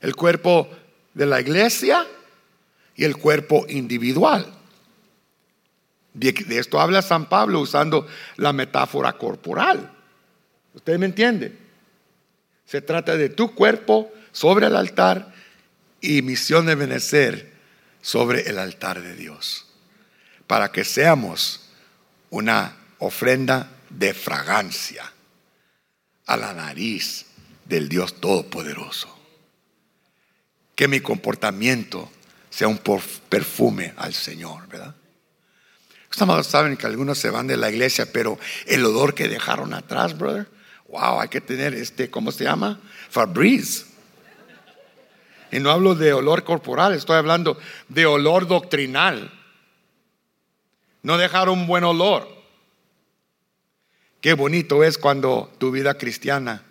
[0.00, 0.68] el cuerpo
[1.14, 2.06] de la iglesia
[2.96, 4.46] y el cuerpo individual.
[6.14, 9.91] De esto habla San Pablo usando la metáfora corporal.
[10.74, 11.56] ¿Usted me entiende?
[12.66, 15.32] Se trata de tu cuerpo sobre el altar
[16.00, 17.52] y misión de benecer
[18.00, 19.66] sobre el altar de Dios.
[20.46, 21.70] Para que seamos
[22.30, 25.12] una ofrenda de fragancia
[26.26, 27.26] a la nariz
[27.64, 29.18] del Dios Todopoderoso.
[30.74, 32.10] Que mi comportamiento
[32.48, 32.80] sea un
[33.28, 34.94] perfume al Señor, ¿verdad?
[36.10, 40.16] Ustedes saben que algunos se van de la iglesia, pero el olor que dejaron atrás,
[40.18, 40.46] brother,
[40.92, 42.78] wow, hay que tener este, ¿cómo se llama?
[43.08, 43.86] Fabriz.
[45.50, 49.32] Y no hablo de olor corporal, estoy hablando de olor doctrinal.
[51.02, 52.28] No dejar un buen olor.
[54.20, 56.62] Qué bonito es cuando tu vida cristiana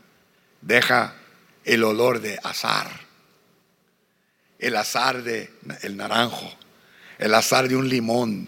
[0.62, 1.16] deja
[1.66, 2.90] el olor de azar.
[4.60, 6.50] El azar de el naranjo,
[7.18, 8.48] el azar de un limón,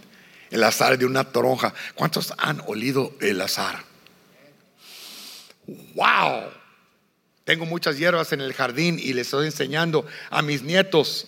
[0.51, 1.73] el azar de una toronja.
[1.95, 3.92] ¿Cuántos han olido el azar?
[5.67, 6.51] Wow,
[7.45, 11.27] tengo muchas hierbas en el jardín y les estoy enseñando a mis nietos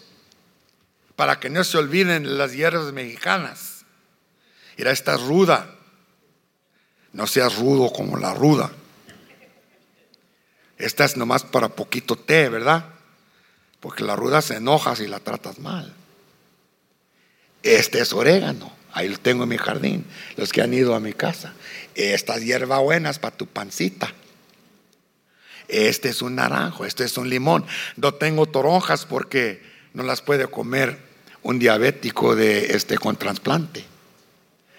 [1.16, 3.86] para que no se olviden las hierbas mexicanas.
[4.78, 5.76] Mira, esta es ruda.
[7.14, 8.72] No seas rudo como la ruda.
[10.78, 12.86] Esta es nomás para poquito té, ¿verdad?
[13.80, 15.94] Porque la ruda se enoja si la tratas mal.
[17.64, 18.74] Este es orégano.
[18.92, 20.06] Ahí lo tengo en mi jardín.
[20.36, 21.54] Los que han ido a mi casa.
[21.96, 24.14] Estas hierbas buenas para tu pancita.
[25.68, 27.66] Este es un naranjo, este es un limón.
[27.96, 31.00] No tengo toronjas porque no las puede comer
[31.42, 33.86] un diabético de este con trasplante.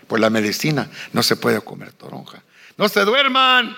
[0.06, 2.42] Por la medicina no se puede comer toronja.
[2.76, 3.76] No se duerman.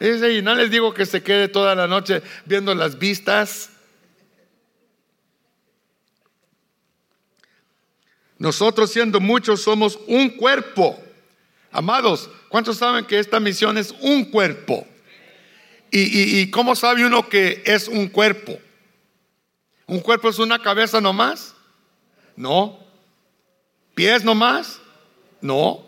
[0.00, 3.70] Y no les digo que se quede toda la noche viendo las vistas.
[8.38, 11.00] Nosotros siendo muchos somos un cuerpo.
[11.70, 14.86] Amados, ¿Cuántos saben que esta misión es un cuerpo?
[15.90, 18.58] ¿Y, y, cómo sabe uno que es un cuerpo?
[19.86, 21.54] ¿Un cuerpo es una cabeza nomás?
[22.36, 22.78] No.
[23.94, 24.82] ¿Pies nomás?
[25.40, 25.82] No.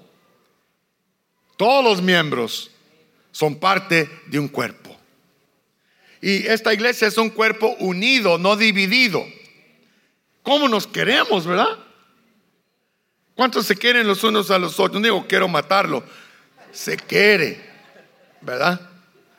[1.59, 2.71] Todos los miembros
[3.31, 4.97] son parte de un cuerpo.
[6.23, 9.23] Y esta iglesia es un cuerpo unido, no dividido.
[10.43, 11.79] ¿Cómo nos queremos, verdad?
[13.35, 14.95] ¿Cuántos se quieren los unos a los otros?
[14.95, 16.03] No digo quiero matarlo.
[16.75, 17.65] Se quiere,
[18.41, 18.81] ¿verdad?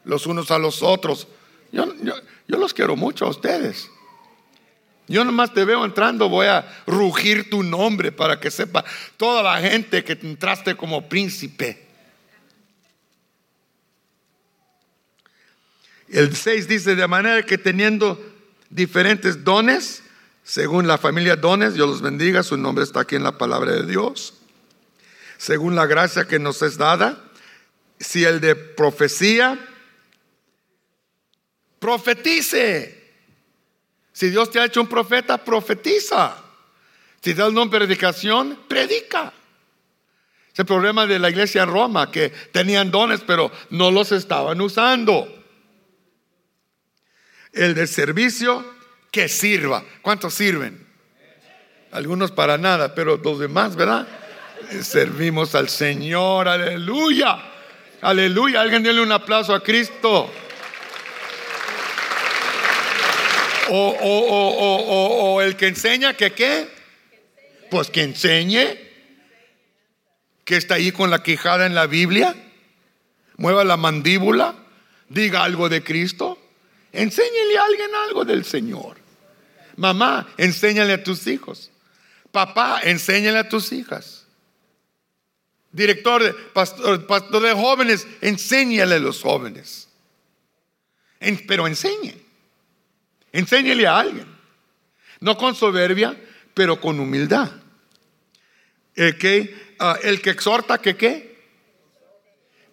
[0.06, 1.28] Los unos a los otros.
[1.72, 3.90] Yo, yo, los quiero mucho a ustedes.
[5.08, 8.84] Yo nomás te veo entrando, voy a rugir tu nombre para que sepa
[9.18, 11.86] toda la gente que entraste como príncipe.
[16.08, 18.20] El 6 dice, de manera que teniendo
[18.70, 20.02] diferentes dones,
[20.44, 23.86] según la familia dones, Dios los bendiga, su nombre está aquí en la palabra de
[23.86, 24.36] Dios,
[25.38, 27.25] según la gracia que nos es dada,
[28.00, 29.58] si el de profecía,
[31.80, 33.04] profetice.
[34.12, 36.36] Si Dios te ha hecho un profeta, profetiza.
[37.22, 39.34] Si da el nombre predicación, predica.
[40.52, 44.62] Es el problema de la iglesia en Roma, que tenían dones, pero no los estaban
[44.62, 45.28] usando
[47.52, 48.66] el de servicio
[49.12, 49.84] que sirva.
[50.02, 50.86] ¿Cuántos sirven?
[51.92, 54.08] Algunos para nada, pero los demás, ¿verdad?
[54.82, 57.55] Servimos al Señor, aleluya.
[58.02, 60.32] Aleluya, alguien déle un aplauso a Cristo.
[63.70, 66.68] O, el que enseña que qué?
[67.72, 68.78] Pues que enseñe.
[70.44, 72.36] Que está ahí con la quijada en la Biblia.
[73.38, 74.56] Mueva la mandíbula.
[75.10, 76.38] Diga algo de Cristo.
[76.92, 78.98] Enséñale a alguien algo del Señor.
[79.76, 81.72] Mamá, enséñale a tus hijos.
[82.32, 84.25] Papá, enséñale a tus hijas.
[85.76, 89.90] Director, pastor, pastor de jóvenes, enséñale a los jóvenes.
[91.46, 92.16] pero enseñe.
[93.34, 94.26] Enséñale a alguien.
[95.20, 96.16] No con soberbia,
[96.54, 97.52] pero con humildad.
[98.96, 101.44] El que, ah, el que exhorta, que qué?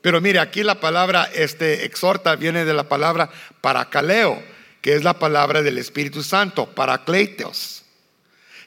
[0.01, 4.41] Pero mire, aquí la palabra este, exhorta viene de la palabra paracaleo,
[4.81, 7.83] que es la palabra del Espíritu Santo, paracletos,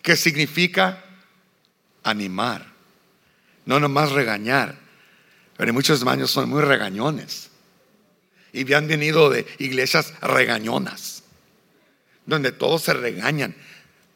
[0.02, 1.06] que significa
[2.04, 2.75] animar,
[3.65, 4.75] no nomás regañar.
[5.58, 7.49] Pero muchos hermanos son muy regañones.
[8.51, 11.23] Y han venido de iglesias regañonas,
[12.25, 13.56] donde todos se regañan.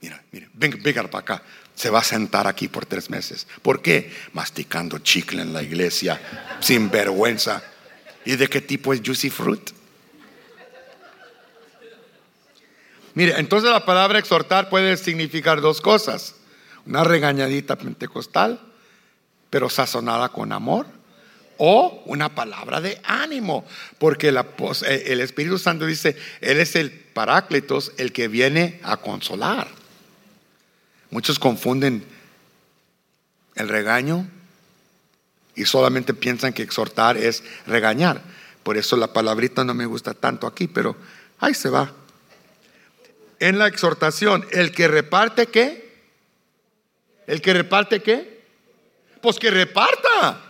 [0.01, 1.43] Mira, mira, venga, venga para acá
[1.79, 3.47] se va a sentar aquí por tres meses.
[3.61, 4.11] ¿Por qué?
[4.33, 6.19] Masticando chicle en la iglesia,
[6.59, 7.63] sin vergüenza.
[8.25, 9.71] ¿Y de qué tipo es juicy fruit?
[13.13, 16.35] Mire, entonces la palabra exhortar puede significar dos cosas.
[16.85, 18.59] Una regañadita pentecostal,
[19.49, 20.85] pero sazonada con amor.
[21.57, 23.65] O una palabra de ánimo,
[23.97, 29.67] porque eh, el Espíritu Santo dice, Él es el paráclitos, el que viene a consolar.
[31.11, 32.05] Muchos confunden
[33.55, 34.25] el regaño
[35.53, 38.21] y solamente piensan que exhortar es regañar.
[38.63, 40.95] Por eso la palabrita no me gusta tanto aquí, pero
[41.39, 41.91] ahí se va.
[43.39, 45.89] En la exhortación, el que reparte qué?
[47.27, 48.38] ¿El que reparte qué?
[49.21, 50.41] Pues que reparta.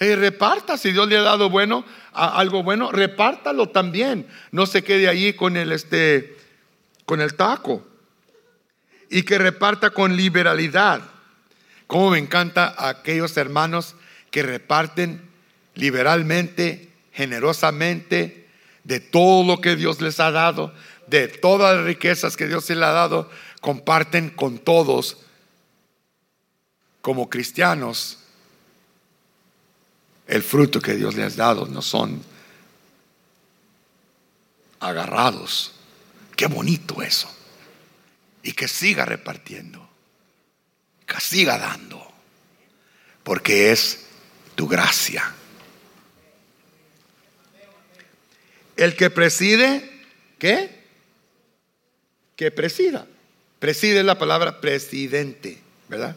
[0.00, 4.26] Y reparta, si Dios le ha dado bueno, algo bueno, repártalo también.
[4.50, 6.38] No se quede allí con el este
[7.04, 7.86] con el taco
[9.10, 11.02] y que reparta con liberalidad.
[11.86, 13.96] Como me encanta a aquellos hermanos
[14.30, 15.28] que reparten
[15.74, 18.48] liberalmente, generosamente,
[18.84, 20.72] de todo lo que Dios les ha dado,
[21.08, 23.28] de todas las riquezas que Dios les ha dado,
[23.60, 25.18] comparten con todos
[27.00, 28.18] como cristianos
[30.26, 32.22] el fruto que Dios les ha dado, no son
[34.78, 35.72] agarrados.
[36.36, 37.28] Qué bonito eso
[38.42, 39.86] y que siga repartiendo,
[41.06, 42.00] que siga dando,
[43.22, 44.06] porque es
[44.54, 45.34] tu gracia.
[48.76, 50.06] El que preside,
[50.38, 50.84] ¿qué?
[52.36, 53.06] Que presida.
[53.58, 56.16] Preside la palabra presidente, ¿verdad?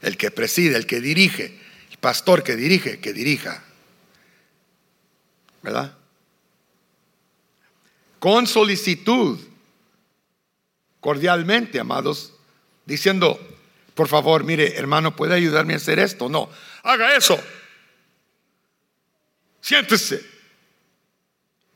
[0.00, 3.62] El que preside, el que dirige, el pastor que dirige, que dirija,
[5.62, 5.96] ¿verdad?
[8.18, 9.38] Con solicitud
[11.00, 12.34] cordialmente, amados,
[12.84, 13.38] diciendo,
[13.94, 16.28] por favor, mire, hermano, ¿puede ayudarme a hacer esto?
[16.28, 16.50] No,
[16.82, 17.42] haga eso.
[19.60, 20.24] Siéntese.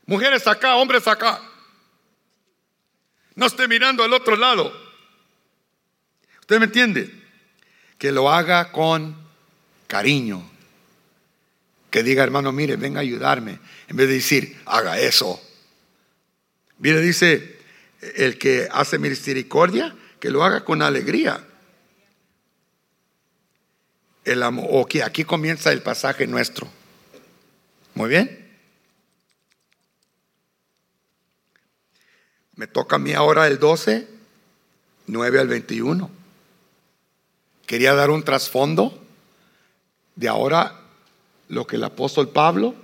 [0.05, 1.41] Mujeres acá, hombres acá.
[3.35, 4.73] No esté mirando al otro lado.
[6.41, 7.24] ¿Usted me entiende?
[7.97, 9.15] Que lo haga con
[9.87, 10.49] cariño,
[11.89, 15.41] que diga, hermano, mire, venga a ayudarme, en vez de decir, haga eso.
[16.79, 17.57] Mire, dice,
[18.15, 21.45] el que hace misericordia, que lo haga con alegría.
[24.25, 26.67] El amor, o que aquí comienza el pasaje nuestro.
[27.93, 28.45] Muy bien.
[32.55, 34.07] Me toca a mí ahora el 12,
[35.07, 36.24] 9 al 21.
[37.65, 39.01] Quería dar un trasfondo
[40.15, 40.79] de ahora
[41.49, 42.75] lo que el apóstol Pablo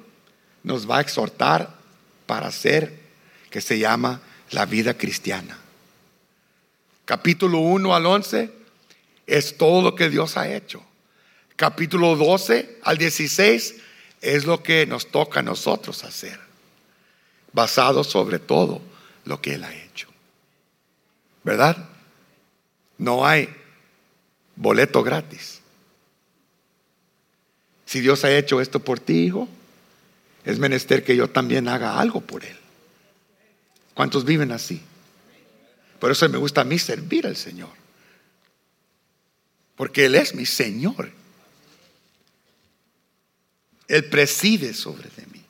[0.63, 1.75] nos va a exhortar
[2.25, 2.99] para hacer,
[3.49, 4.21] que se llama
[4.51, 5.57] la vida cristiana.
[7.05, 8.51] Capítulo 1 al 11
[9.27, 10.83] es todo lo que Dios ha hecho.
[11.55, 13.75] Capítulo 12 al 16
[14.21, 16.39] es lo que nos toca a nosotros hacer,
[17.53, 18.81] basado sobre todo
[19.25, 20.07] lo que Él ha hecho.
[21.43, 21.89] ¿Verdad?
[22.97, 23.49] No hay
[24.61, 25.59] boleto gratis.
[27.85, 29.49] Si Dios ha hecho esto por ti, hijo,
[30.45, 32.55] es menester que yo también haga algo por Él.
[33.95, 34.81] ¿Cuántos viven así?
[35.99, 37.71] Por eso me gusta a mí servir al Señor.
[39.75, 41.11] Porque Él es mi Señor.
[43.87, 45.43] Él preside sobre de mí.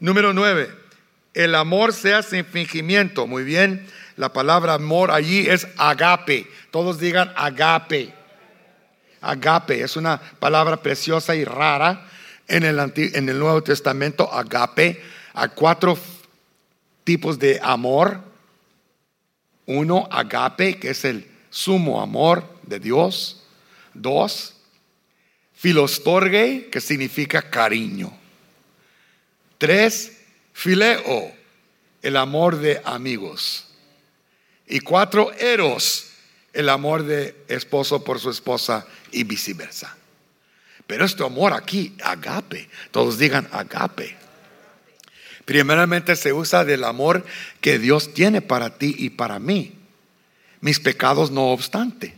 [0.00, 0.68] Número nueve,
[1.32, 3.26] el amor sea sin fingimiento.
[3.26, 3.86] Muy bien,
[4.16, 6.48] la palabra amor allí es agape.
[6.70, 8.12] Todos digan agape.
[9.20, 12.06] Agape es una palabra preciosa y rara
[12.46, 14.32] en el, en el Nuevo Testamento.
[14.32, 15.02] Agape.
[15.32, 15.98] Hay cuatro
[17.02, 18.20] tipos de amor.
[19.66, 23.42] Uno, agape, que es el sumo amor de Dios.
[23.94, 24.54] Dos,
[25.54, 28.12] filostorge, que significa cariño.
[29.58, 30.20] Tres,
[30.52, 31.32] fileo,
[32.02, 33.73] el amor de amigos.
[34.66, 36.10] Y cuatro, eros,
[36.52, 39.96] el amor de esposo por su esposa y viceversa.
[40.86, 44.16] Pero este amor aquí, agape, todos digan agape.
[45.44, 47.24] Primeramente se usa del amor
[47.60, 49.74] que Dios tiene para ti y para mí.
[50.60, 52.14] Mis pecados no obstante.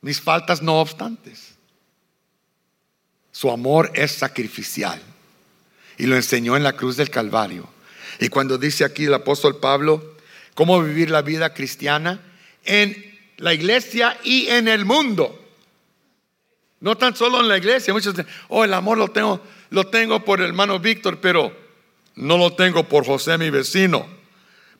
[0.00, 1.54] Mis faltas no obstantes.
[3.30, 5.00] Su amor es sacrificial.
[5.98, 7.68] Y lo enseñó en la cruz del Calvario.
[8.18, 10.15] Y cuando dice aquí el apóstol Pablo,
[10.56, 12.20] cómo vivir la vida cristiana
[12.64, 15.40] en la iglesia y en el mundo.
[16.80, 17.94] No tan solo en la iglesia.
[17.94, 19.40] Muchos dicen, oh, el amor lo tengo
[19.70, 21.56] lo tengo por el hermano Víctor, pero
[22.14, 24.06] no lo tengo por José, mi vecino,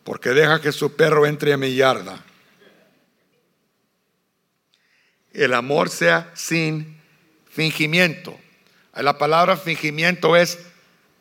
[0.04, 2.24] porque deja que su perro entre a mi yarda.
[5.32, 6.98] El amor sea sin
[7.50, 8.38] fingimiento.
[8.94, 10.58] La palabra fingimiento es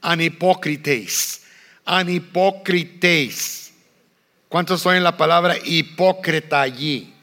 [0.02, 1.42] anipócrites.
[1.84, 3.65] Anipócrites.
[4.50, 7.14] ¿Cuántos son en la palabra hipócrita allí?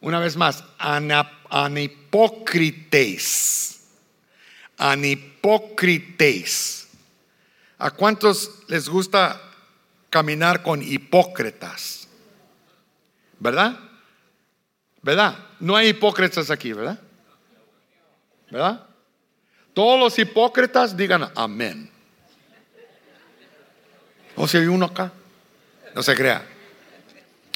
[0.00, 3.72] Una vez más, anipócrites
[4.82, 6.88] anipócrites.
[7.78, 9.40] ¿A cuántos les gusta
[10.10, 12.08] caminar con hipócritas?
[13.38, 13.78] ¿Verdad?
[15.02, 15.38] ¿Verdad?
[15.60, 16.98] No hay hipócritas aquí, ¿verdad?
[18.50, 18.86] ¿Verdad?
[19.72, 21.90] Todos los hipócritas digan amén.
[24.36, 25.12] O si hay uno acá,
[25.94, 26.46] no se crea.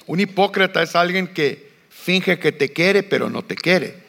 [0.06, 4.06] Un hipócrita es alguien que finge que te quiere, pero no te quiere.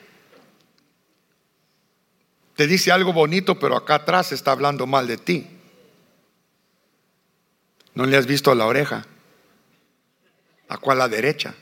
[2.56, 5.48] Te dice algo bonito, pero acá atrás está hablando mal de ti.
[7.94, 9.06] ¿No le has visto la oreja?
[10.70, 11.56] ¿A cuál la derecha?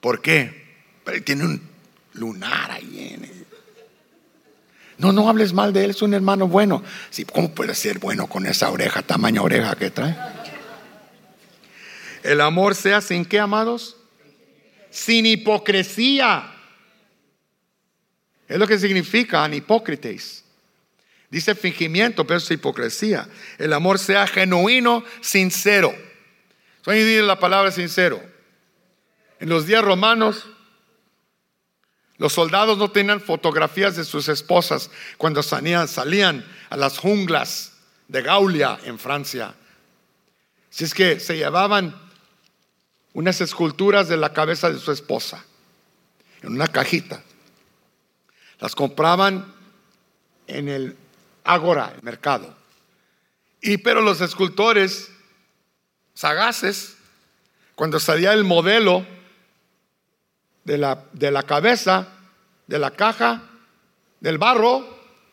[0.00, 0.64] ¿Por qué?
[1.04, 1.62] Pero tiene un
[2.14, 3.46] lunar ahí en
[4.98, 6.82] No, no hables mal de él, es un hermano bueno.
[7.10, 10.33] Sí, ¿Cómo puede ser bueno con esa oreja, tamaña oreja que trae?
[12.24, 13.98] El amor sea sin qué, amados?
[14.90, 16.50] Sin hipocresía.
[18.48, 20.42] Es lo que significa hipócritas.
[21.28, 23.28] Dice fingimiento, pero es hipocresía.
[23.58, 25.94] El amor sea genuino, sincero.
[26.82, 28.22] Soy la palabra sincero.
[29.38, 30.46] En los días romanos,
[32.16, 37.74] los soldados no tenían fotografías de sus esposas cuando salían, salían a las junglas
[38.08, 39.54] de Gaulia en Francia.
[40.70, 42.03] Si es que se llevaban
[43.14, 45.44] unas esculturas de la cabeza de su esposa
[46.42, 47.22] en una cajita.
[48.60, 49.54] Las compraban
[50.46, 50.96] en el
[51.44, 52.54] Ágora, el mercado.
[53.60, 55.10] Y pero los escultores
[56.14, 56.96] sagaces,
[57.74, 59.06] cuando salía el modelo
[60.64, 62.08] de la, de la cabeza,
[62.66, 63.42] de la caja,
[64.20, 64.86] del barro,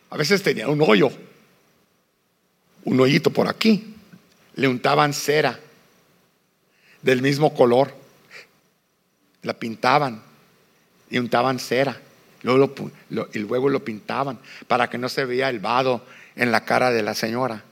[0.10, 1.10] a veces tenía un hoyo,
[2.84, 3.96] un hoyito por aquí.
[4.56, 5.60] Le untaban cera
[7.02, 7.94] del mismo color,
[9.44, 10.22] la pintaban
[11.10, 12.00] y untaban cera
[12.44, 16.04] y luego lo pintaban para que no se veía el vado
[16.36, 17.64] en la cara de la señora.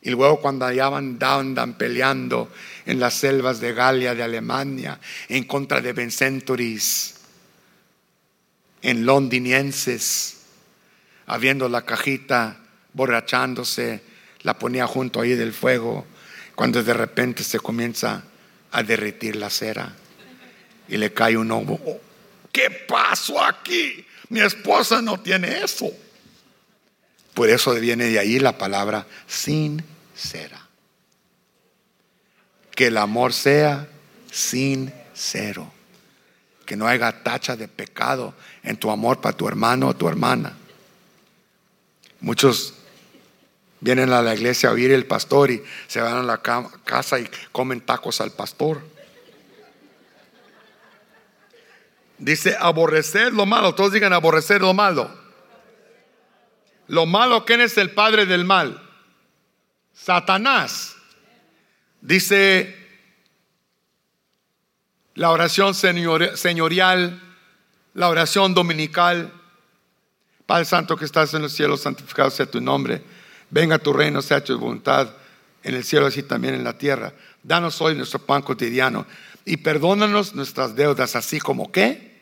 [0.00, 2.50] Y luego cuando allá andaban peleando
[2.86, 7.16] en las selvas de Galia, de Alemania, en contra de Vencenturis,
[8.80, 10.42] en londinienses,
[11.26, 12.58] habiendo la cajita,
[12.92, 14.02] borrachándose,
[14.42, 16.06] la ponía junto ahí del fuego,
[16.58, 18.24] cuando de repente se comienza
[18.72, 19.94] a derretir la cera
[20.88, 22.00] y le cae un ojo.
[22.50, 24.04] ¿Qué pasó aquí?
[24.28, 25.88] Mi esposa no tiene eso.
[27.32, 30.66] Por eso viene de ahí la palabra sincera.
[32.72, 33.86] Que el amor sea
[34.28, 35.72] sincero.
[36.66, 38.34] Que no haya tacha de pecado
[38.64, 40.56] en tu amor para tu hermano o tu hermana.
[42.18, 42.74] Muchos
[43.80, 47.28] vienen a la iglesia a oír el pastor y se van a la casa y
[47.52, 48.82] comen tacos al pastor.
[52.18, 53.74] Dice aborrecer lo malo.
[53.74, 55.08] Todos digan aborrecer lo malo.
[56.88, 58.82] Lo malo, ¿quién es el padre del mal?
[59.92, 60.96] Satanás.
[62.00, 62.74] Dice
[65.14, 67.20] la oración señorial,
[67.94, 69.32] la oración dominical.
[70.46, 73.02] Padre Santo que estás en los cielos, santificado sea tu nombre.
[73.50, 75.14] Venga tu reino, sea tu voluntad
[75.62, 77.12] en el cielo así también en la tierra.
[77.42, 79.06] Danos hoy nuestro pan cotidiano
[79.44, 82.18] y perdónanos nuestras deudas, así como que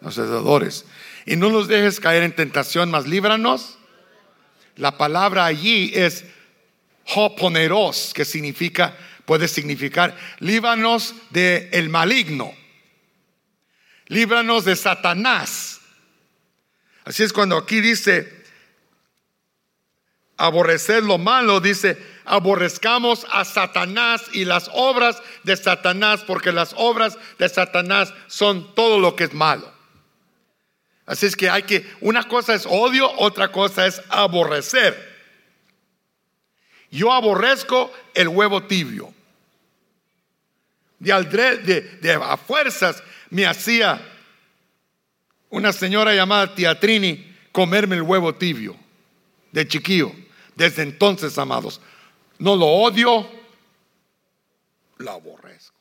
[0.00, 0.84] los deudores
[1.26, 3.78] y no nos dejes caer en tentación, mas líbranos.
[4.76, 6.24] La palabra allí es
[7.14, 12.52] hoponeros, que significa, puede significar, líbranos del el maligno,
[14.06, 15.80] líbranos de Satanás.
[17.04, 18.39] Así es cuando aquí dice,
[20.40, 27.18] aborrecer lo malo, dice, aborrezcamos a Satanás y las obras de Satanás, porque las obras
[27.38, 29.70] de Satanás son todo lo que es malo.
[31.04, 35.10] Así es que hay que, una cosa es odio, otra cosa es aborrecer.
[36.90, 39.12] Yo aborrezco el huevo tibio.
[40.98, 44.00] De, a fuerzas me hacía
[45.50, 48.76] una señora llamada Teatrini comerme el huevo tibio
[49.52, 50.12] de chiquillo.
[50.60, 51.80] Desde entonces, amados,
[52.38, 53.26] no lo odio,
[54.98, 55.74] lo aborrezco.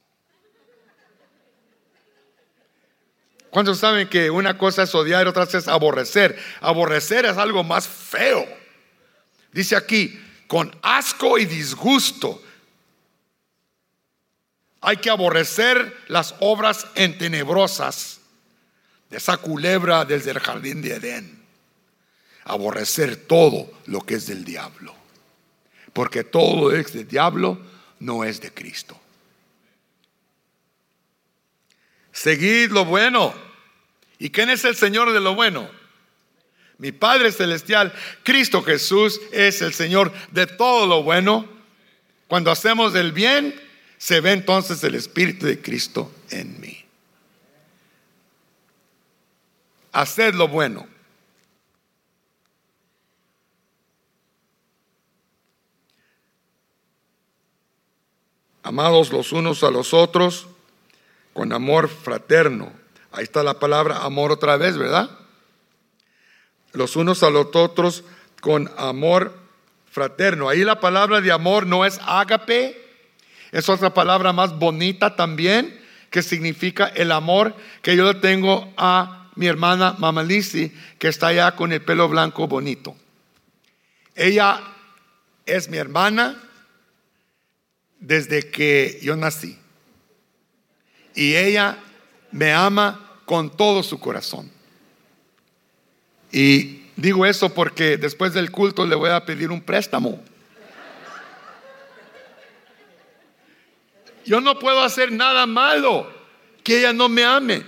[3.49, 6.41] ¿Cuántos saben que una cosa es odiar y otra es aborrecer?
[6.61, 8.47] Aborrecer es algo más feo.
[9.51, 10.17] Dice aquí,
[10.47, 12.41] con asco y disgusto.
[14.79, 18.21] Hay que aborrecer las obras entenebrosas
[19.09, 21.38] de esa culebra desde el jardín de Edén.
[22.45, 24.95] Aborrecer todo lo que es del diablo.
[25.93, 27.59] Porque todo es del diablo
[27.99, 28.99] no es de Cristo.
[32.11, 33.33] Seguid lo bueno.
[34.17, 35.69] ¿Y quién es el Señor de lo bueno?
[36.77, 41.47] Mi Padre Celestial, Cristo Jesús, es el Señor de todo lo bueno.
[42.27, 43.53] Cuando hacemos el bien,
[43.97, 46.85] se ve entonces el Espíritu de Cristo en mí.
[49.91, 50.87] Haced lo bueno.
[58.69, 60.45] Amados los unos a los otros
[61.33, 62.71] con amor fraterno.
[63.11, 65.09] Ahí está la palabra amor otra vez, ¿verdad?
[66.73, 68.03] Los unos a los otros
[68.41, 69.35] con amor
[69.89, 70.49] fraterno.
[70.49, 72.79] Ahí la palabra de amor no es ágape,
[73.51, 79.31] es otra palabra más bonita también, que significa el amor que yo le tengo a
[79.33, 82.95] mi hermana Mamalisi, que está allá con el pelo blanco bonito.
[84.13, 84.61] Ella
[85.47, 86.48] es mi hermana
[87.99, 89.57] desde que yo nací
[91.19, 91.77] y ella
[92.31, 94.49] me ama con todo su corazón.
[96.31, 100.23] Y digo eso porque después del culto le voy a pedir un préstamo.
[104.25, 106.09] Yo no puedo hacer nada malo
[106.63, 107.65] que ella no me ame.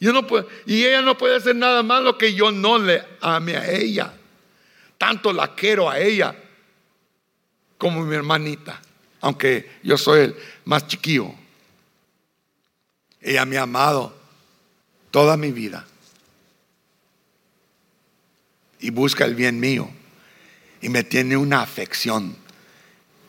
[0.00, 3.56] Yo no puedo, y ella no puede hacer nada malo que yo no le ame
[3.56, 4.12] a ella.
[4.98, 6.34] Tanto la quiero a ella
[7.84, 8.80] como mi hermanita
[9.24, 11.34] aunque yo soy el más chiquillo.
[13.22, 14.14] Ella me ha amado
[15.10, 15.86] toda mi vida
[18.80, 19.90] y busca el bien mío
[20.82, 22.36] y me tiene una afección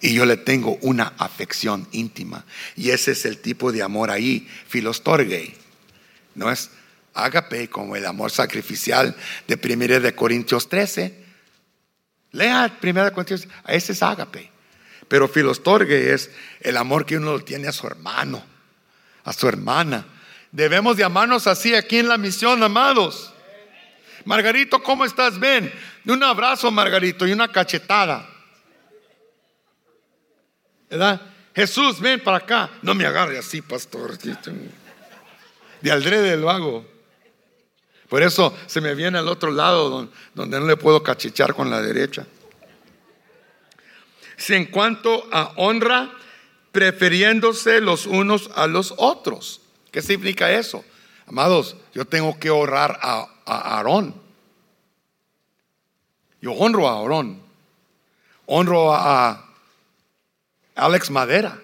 [0.01, 2.45] y yo le tengo una afección íntima
[2.75, 5.55] y ese es el tipo de amor ahí, filostorge.
[6.33, 6.71] No es
[7.13, 9.15] agape como el amor sacrificial
[9.47, 11.24] de 1 de Corintios 13.
[12.35, 14.51] Lea 1 de Corintios, ese es agape.
[15.07, 16.29] Pero filostorge es
[16.59, 18.43] el amor que uno tiene a su hermano,
[19.23, 20.05] a su hermana.
[20.51, 23.33] Debemos de amarnos así aquí en la misión, amados.
[24.25, 25.39] Margarito, ¿cómo estás?
[25.39, 25.71] Ven.
[26.05, 28.27] Un abrazo, Margarito, y una cachetada.
[30.89, 31.21] ¿Verdad?
[31.55, 32.69] Jesús, ven para acá.
[32.81, 34.17] No me agarre así, pastor.
[35.81, 36.94] De aldrede lo hago.
[38.15, 41.81] Por eso se me viene al otro lado donde no le puedo cachichar con la
[41.81, 42.25] derecha.
[44.37, 46.13] Si en cuanto a honra,
[46.71, 49.59] prefiriéndose los unos a los otros.
[49.91, 50.85] ¿Qué significa eso?
[51.27, 54.15] Amados, yo tengo que honrar a, a Aarón.
[56.39, 57.41] Yo honro a Aarón.
[58.45, 59.45] Honro a,
[60.75, 61.61] Alex Madera.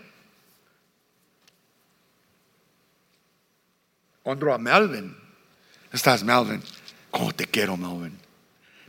[4.26, 5.21] Honro a Melvin.
[5.92, 6.62] ¿Estás, Melvin?
[7.10, 8.18] ¿Cómo te quiero, Melvin?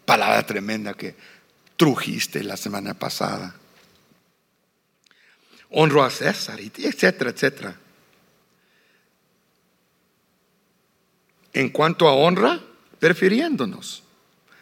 [0.05, 1.17] Palabra tremenda que
[1.77, 3.55] trujiste la semana pasada.
[5.71, 7.77] Honro a César, etcétera, etcétera.
[11.53, 12.61] En cuanto a honra,
[12.99, 14.03] prefiriéndonos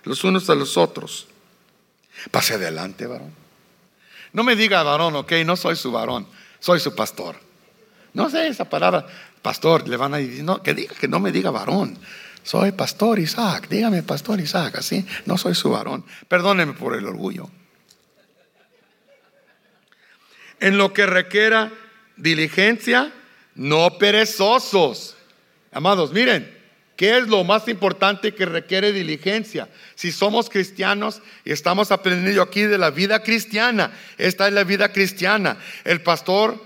[0.04, 1.26] los unos a los otros.
[2.30, 3.34] Pase adelante, varón.
[4.32, 6.26] No me diga varón, ok, no soy su varón,
[6.58, 7.36] soy su pastor.
[8.12, 9.06] No sé esa palabra,
[9.42, 11.98] pastor, le van a decir, no, que diga que no me diga varón.
[12.42, 16.04] Soy pastor Isaac, dígame pastor Isaac, así, no soy su varón.
[16.28, 17.50] Perdóneme por el orgullo.
[20.58, 21.72] En lo que requiera
[22.16, 23.12] diligencia,
[23.54, 25.16] no perezosos.
[25.72, 26.60] Amados, miren,
[27.00, 29.70] ¿Qué es lo más importante que requiere diligencia?
[29.94, 34.92] Si somos cristianos y estamos aprendiendo aquí de la vida cristiana, esta es la vida
[34.92, 35.56] cristiana.
[35.84, 36.62] El pastor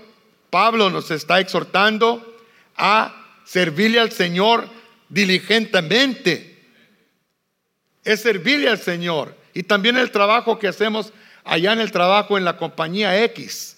[0.49, 2.37] Pablo nos está exhortando
[2.75, 3.15] a
[3.45, 4.67] servirle al Señor
[5.15, 6.59] diligentemente.
[8.03, 9.35] Es servirle al Señor.
[9.53, 11.13] Y también el trabajo que hacemos
[11.45, 13.77] allá en el trabajo en la compañía X,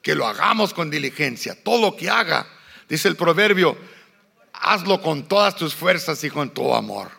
[0.00, 1.60] que lo hagamos con diligencia.
[1.60, 2.46] Todo lo que haga,
[2.88, 3.76] dice el proverbio,
[4.52, 7.10] hazlo con todas tus fuerzas y con tu amor.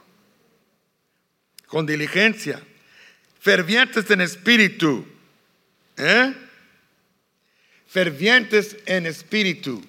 [1.68, 2.64] Con diligencia.
[3.42, 5.06] Fervientes en espíritu.
[5.98, 6.34] ¿eh?
[7.86, 9.84] Fervientes en espíritu.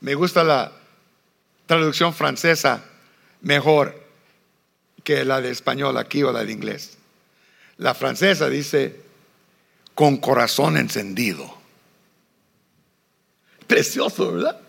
[0.00, 0.72] Me gusta la
[1.66, 2.84] traducción francesa
[3.40, 4.04] mejor
[5.04, 6.98] que la de español aquí o la de inglés.
[7.78, 9.00] La francesa dice,
[9.94, 11.56] con corazón encendido.
[13.66, 14.60] Precioso, ¿verdad?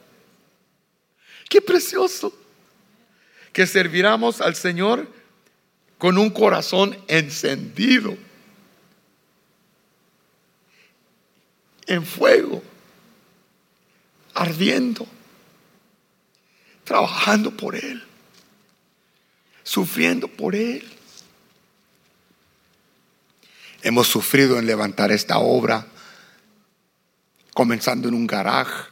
[1.49, 2.33] Qué precioso.
[3.53, 5.07] Que serviramos al Señor
[5.97, 8.15] con un corazón encendido.
[11.87, 12.61] En fuego.
[14.33, 15.07] Ardiendo.
[16.87, 18.01] Trabajando por Él.
[19.61, 20.87] Sufriendo por Él.
[23.81, 25.85] Hemos sufrido en levantar esta obra,
[27.53, 28.89] comenzando en un garaje,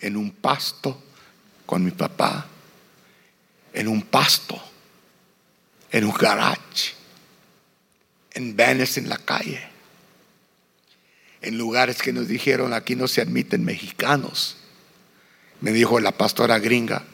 [0.00, 1.00] en un pasto
[1.64, 2.46] con mi papá,
[3.72, 4.60] en un pasto,
[5.92, 6.94] en un garage,
[8.34, 9.62] en vanes en la calle,
[11.40, 14.56] en lugares que nos dijeron aquí no se admiten mexicanos.
[15.60, 17.04] Me dijo la pastora gringa,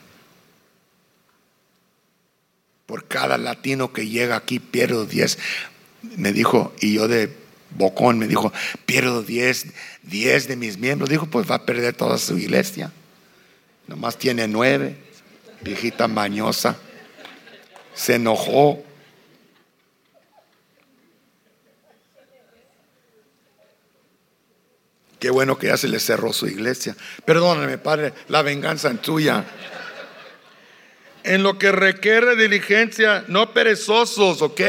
[2.88, 5.38] por cada latino que llega aquí pierdo 10
[6.16, 7.34] me dijo, y yo de
[7.70, 8.52] bocón me dijo,
[8.86, 9.66] pierdo 10,
[10.04, 11.10] 10 de mis miembros.
[11.10, 12.92] Dijo, pues va a perder toda su iglesia.
[13.86, 14.96] Nomás tiene nueve,
[15.62, 16.76] viejita mañosa.
[17.94, 18.82] Se enojó.
[25.18, 26.96] Qué bueno que ya se le cerró su iglesia.
[27.24, 29.44] Perdóname, Padre, la venganza es tuya.
[31.24, 34.60] En lo que requiere diligencia, no perezosos, ¿ok?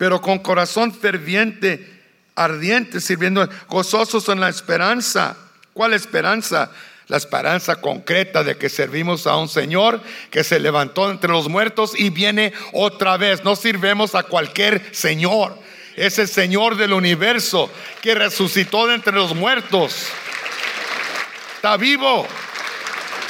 [0.00, 1.86] pero con corazón ferviente,
[2.34, 5.36] ardiente, sirviendo, gozosos en la esperanza.
[5.74, 6.70] ¿Cuál esperanza?
[7.08, 10.00] La esperanza concreta de que servimos a un Señor
[10.30, 13.44] que se levantó entre los muertos y viene otra vez.
[13.44, 15.58] No sirvemos a cualquier Señor.
[15.96, 17.70] Es el Señor del universo
[18.00, 20.06] que resucitó de entre los muertos.
[21.56, 22.26] Está vivo.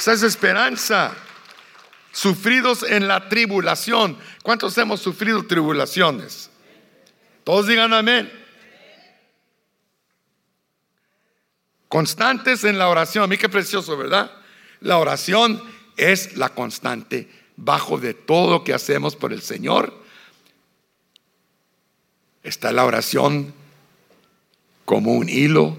[0.01, 1.15] Esa es esperanza.
[2.11, 4.17] Sufridos en la tribulación.
[4.41, 6.49] ¿Cuántos hemos sufrido tribulaciones?
[7.43, 8.33] Todos digan amén.
[11.87, 13.25] Constantes en la oración.
[13.25, 14.31] A mí qué precioso, ¿verdad?
[14.79, 15.61] La oración
[15.97, 19.93] es la constante bajo de todo lo que hacemos por el Señor.
[22.41, 23.53] Está la oración
[24.83, 25.77] como un hilo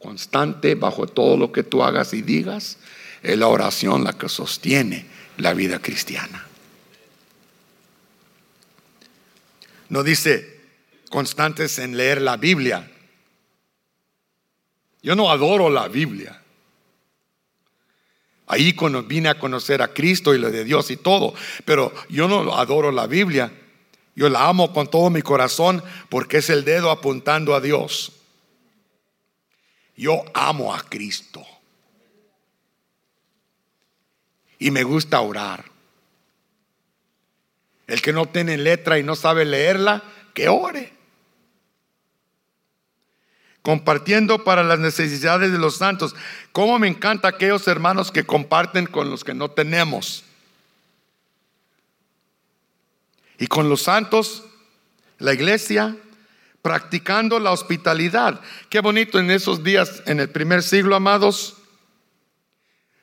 [0.00, 2.78] constante bajo todo lo que tú hagas y digas.
[3.26, 5.04] Es la oración la que sostiene
[5.38, 6.46] la vida cristiana.
[9.88, 10.60] No dice
[11.10, 12.88] constantes en leer la Biblia.
[15.02, 16.40] Yo no adoro la Biblia.
[18.46, 22.28] Ahí cuando vine a conocer a Cristo y lo de Dios y todo, pero yo
[22.28, 23.50] no adoro la Biblia.
[24.14, 28.12] Yo la amo con todo mi corazón porque es el dedo apuntando a Dios.
[29.96, 31.44] Yo amo a Cristo.
[34.58, 35.64] Y me gusta orar.
[37.86, 40.02] El que no tiene letra y no sabe leerla,
[40.34, 40.92] que ore.
[43.62, 46.14] Compartiendo para las necesidades de los santos.
[46.52, 50.24] Cómo me encanta aquellos hermanos que comparten con los que no tenemos.
[53.38, 54.44] Y con los santos,
[55.18, 55.96] la iglesia,
[56.62, 58.40] practicando la hospitalidad.
[58.70, 61.56] Qué bonito en esos días, en el primer siglo, amados.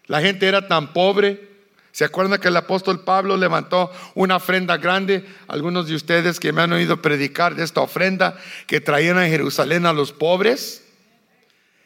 [0.07, 1.49] La gente era tan pobre.
[1.91, 5.25] ¿Se acuerdan que el apóstol Pablo levantó una ofrenda grande?
[5.47, 8.35] Algunos de ustedes que me han oído predicar de esta ofrenda
[8.65, 10.83] que traían a Jerusalén a los pobres.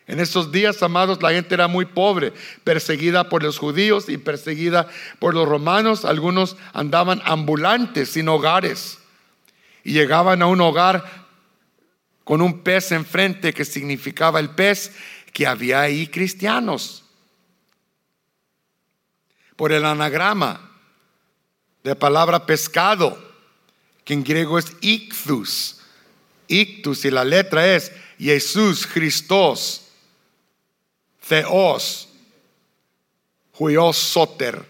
[0.07, 2.31] En esos días, amados, la gente era muy pobre,
[2.63, 4.87] perseguida por los judíos y perseguida
[5.19, 6.05] por los romanos.
[6.05, 8.99] Algunos andaban ambulantes, sin hogares.
[9.83, 11.03] Y llegaban a un hogar
[12.23, 14.93] con un pez enfrente que significaba el pez
[15.33, 17.06] que había ahí cristianos.
[19.57, 20.71] Por el anagrama
[21.83, 23.21] de palabra pescado,
[24.05, 25.81] que en griego es ictus.
[26.47, 29.83] Ictus y la letra es Jesús, Christos.
[31.27, 32.07] Theos,
[33.57, 34.65] Huios Soter,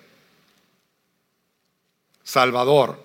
[2.23, 3.03] Salvador,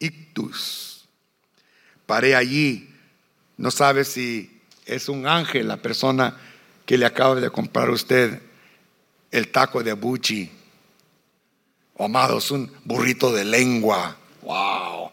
[0.00, 1.06] Ictus.
[2.06, 2.92] Paré allí,
[3.56, 6.36] no sabe si es un ángel la persona
[6.86, 8.42] que le acaba de comprar a usted
[9.30, 10.50] el taco de buchi.
[11.94, 14.16] O amados, un burrito de lengua.
[14.42, 15.10] Wow.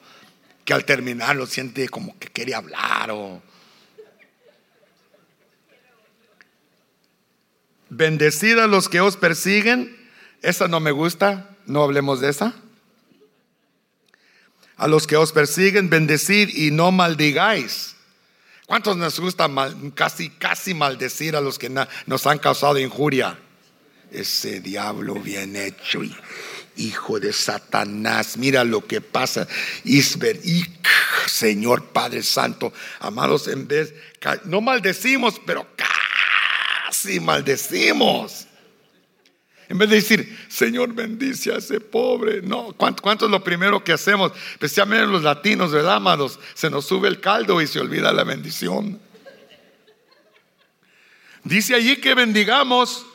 [0.64, 3.42] Que al terminar lo siente como que quiere hablar o
[7.90, 9.96] Bendecid a los que os persiguen.
[10.42, 12.54] Esa no me gusta, no hablemos de esa.
[14.76, 17.96] A los que os persiguen, bendecid y no maldigáis.
[18.66, 19.50] ¿Cuántos nos gusta
[19.94, 23.40] casi, casi maldecir a los que nos han causado injuria?
[24.12, 26.02] Ese diablo bien hecho,
[26.78, 29.48] hijo de Satanás, mira lo que pasa.
[29.84, 30.40] Isber,
[31.28, 33.94] Señor Padre Santo, amados, en vez,
[34.46, 35.68] no maldecimos, pero
[37.08, 38.48] y maldecimos.
[39.68, 42.42] En vez de decir, Señor bendice a ese pobre.
[42.42, 44.32] No, ¿cuánto, es lo primero que hacemos?
[44.52, 46.40] Especialmente los latinos, ¿verdad, amados?
[46.54, 49.00] Se nos sube el caldo y se olvida la bendición.
[51.44, 53.06] Dice allí que bendigamos.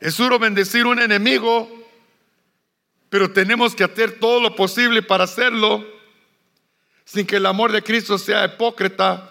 [0.00, 1.70] Es duro bendecir un enemigo,
[3.08, 5.84] pero tenemos que hacer todo lo posible para hacerlo
[7.04, 9.30] sin que el amor de Cristo sea hipócrita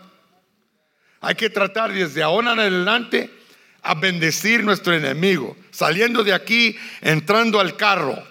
[1.24, 3.34] hay que tratar desde ahora en adelante
[3.82, 5.56] a bendecir nuestro enemigo.
[5.72, 8.22] Saliendo de aquí, entrando al carro.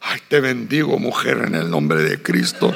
[0.00, 2.74] Ay, te bendigo, mujer, en el nombre de Cristo.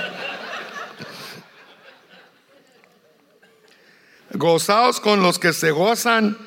[4.34, 6.38] Gozaos con los que se gozan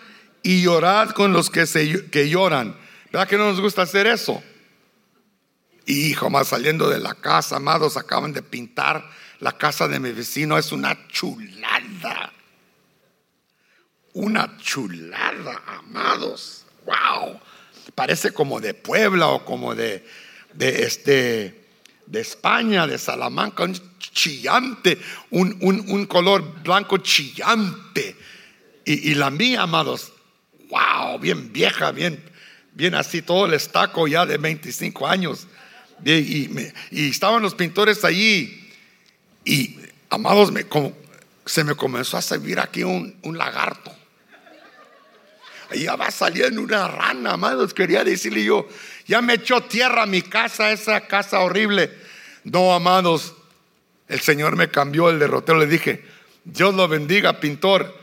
[0.49, 2.75] y llorad con los que, se, que lloran.
[3.11, 4.41] ¿Verdad que no nos gusta hacer eso?
[5.85, 10.57] Hijo, más saliendo de la casa, amados, acaban de pintar la casa de mi vecino.
[10.57, 12.33] Es una chulada
[14.13, 16.65] una chulada, amados.
[16.85, 17.39] Wow.
[17.95, 20.05] Parece como de Puebla o como de,
[20.53, 21.65] de este
[22.05, 24.97] de España, de Salamanca, un chillante,
[25.29, 28.15] un, un, color blanco chillante.
[28.83, 30.11] Y, la mía, amados,
[30.69, 32.23] wow, bien vieja, bien,
[32.73, 35.47] bien así, todo el estaco ya de 25 años.
[36.05, 36.49] Y,
[36.91, 38.69] estaban los pintores allí.
[39.43, 39.77] Y,
[40.09, 40.65] amados, me,
[41.45, 43.95] se me comenzó a servir aquí un, lagarto
[45.71, 47.75] ya va saliendo una rana, amados.
[47.75, 48.67] Quería decirle yo,
[49.05, 51.91] ya me echó tierra a mi casa, esa casa horrible.
[52.43, 53.35] No, amados,
[54.07, 55.59] el Señor me cambió el derrotero.
[55.59, 56.03] Le dije,
[56.43, 57.98] Dios lo bendiga, pintor.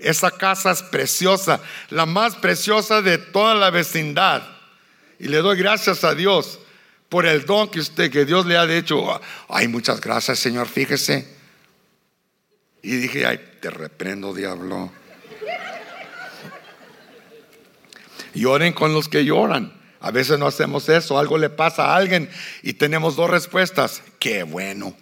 [0.00, 4.42] Esa casa es preciosa, la más preciosa de toda la vecindad.
[5.18, 6.58] Y le doy gracias a Dios
[7.10, 9.20] por el don que usted, que Dios le ha hecho.
[9.48, 11.28] Ay, muchas gracias, Señor, fíjese.
[12.82, 14.90] Y dije, ay, te reprendo, diablo.
[18.32, 19.78] Lloren con los que lloran.
[20.00, 22.30] A veces no hacemos eso, algo le pasa a alguien
[22.62, 24.02] y tenemos dos respuestas.
[24.18, 24.96] Qué bueno.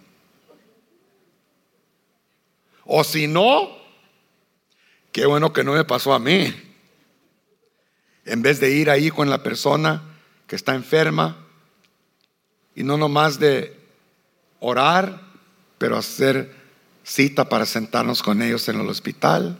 [2.83, 3.78] O si no,
[5.11, 6.53] qué bueno que no me pasó a mí.
[8.25, 10.03] En vez de ir ahí con la persona
[10.47, 11.37] que está enferma
[12.75, 13.79] y no nomás de
[14.59, 15.21] orar,
[15.77, 16.55] pero hacer
[17.03, 19.57] cita para sentarnos con ellos en el hospital,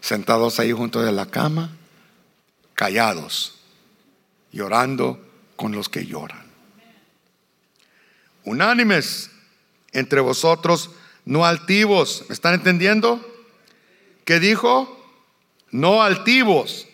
[0.00, 1.76] sentados ahí junto de la cama,
[2.74, 3.54] callados,
[4.52, 5.18] llorando
[5.56, 6.44] con los que lloran.
[8.44, 9.30] Unánimes
[9.92, 10.90] entre vosotros,
[11.24, 12.24] no altivos.
[12.28, 13.33] ¿Me están entendiendo?
[14.24, 15.00] ¿Qué dijo?
[15.70, 16.86] No altivos.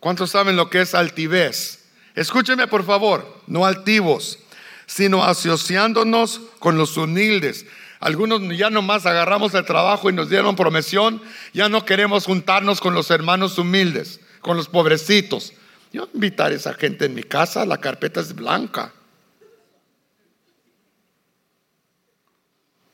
[0.00, 1.84] ¿Cuántos saben lo que es altivez?
[2.14, 4.38] Escúcheme por favor, no altivos,
[4.86, 7.66] sino asociándonos con los humildes.
[8.00, 11.22] Algunos ya nomás agarramos el trabajo y nos dieron promesión,
[11.54, 15.54] ya no queremos juntarnos con los hermanos humildes, con los pobrecitos.
[15.92, 18.92] Yo invitar a esa gente en mi casa, la carpeta es blanca.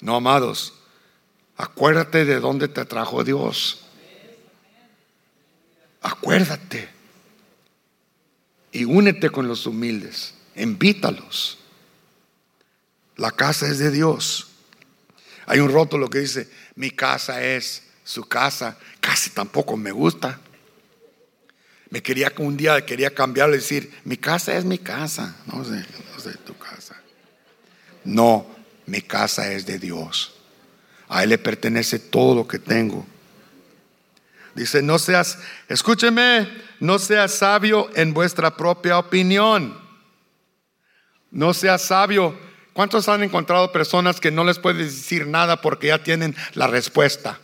[0.00, 0.79] No, amados,
[1.60, 3.82] acuérdate de dónde te trajo Dios.
[6.00, 6.88] Acuérdate.
[8.72, 10.34] Y únete con los humildes.
[10.56, 11.58] Invítalos.
[13.16, 14.48] La casa es de Dios.
[15.44, 18.78] Hay un rótulo que dice, mi casa es su casa.
[19.00, 20.40] Casi tampoco me gusta.
[21.90, 25.36] Me quería un día quería cambiarlo y decir, mi casa es mi casa.
[25.46, 26.96] No sé, no sé tu casa.
[28.04, 28.46] No,
[28.86, 30.39] mi casa es de Dios.
[31.10, 33.04] A Él le pertenece todo lo que tengo.
[34.54, 36.48] Dice, no seas, escúcheme,
[36.78, 39.76] no seas sabio en vuestra propia opinión.
[41.32, 42.38] No seas sabio.
[42.72, 47.40] ¿Cuántos han encontrado personas que no les puedes decir nada porque ya tienen la respuesta?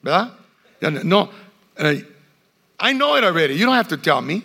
[0.00, 0.34] ¿Verdad?
[1.02, 1.28] No,
[1.78, 2.08] eh,
[2.80, 3.58] I know it already.
[3.58, 4.44] You don't have to tell me.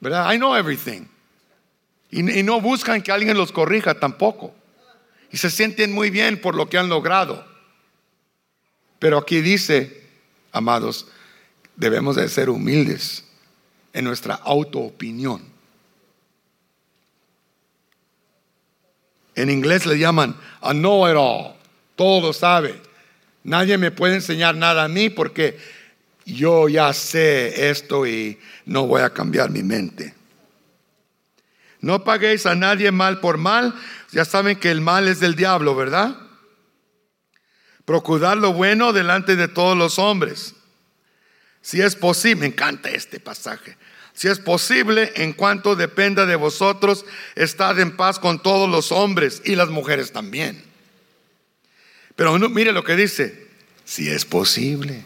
[0.00, 0.32] ¿Verdad?
[0.32, 1.06] I know everything.
[2.10, 4.54] Y, y no buscan que alguien los corrija tampoco.
[5.36, 7.44] Y se sienten muy bien por lo que han logrado.
[8.98, 10.02] Pero aquí dice,
[10.50, 11.08] amados,
[11.76, 13.22] debemos de ser humildes
[13.92, 15.42] en nuestra autoopinión.
[19.34, 21.54] En inglés le llaman a know it all,
[21.96, 22.80] todo sabe.
[23.44, 25.58] Nadie me puede enseñar nada a mí porque
[26.24, 30.14] yo ya sé esto y no voy a cambiar mi mente.
[31.82, 33.74] No paguéis a nadie mal por mal.
[34.16, 36.16] Ya saben que el mal es del diablo, ¿verdad?
[37.84, 40.54] Procurad lo bueno delante de todos los hombres.
[41.60, 43.76] Si es posible, me encanta este pasaje.
[44.14, 47.04] Si es posible, en cuanto dependa de vosotros,
[47.34, 50.64] estad en paz con todos los hombres y las mujeres también.
[52.14, 53.48] Pero mire lo que dice,
[53.84, 55.04] si es posible.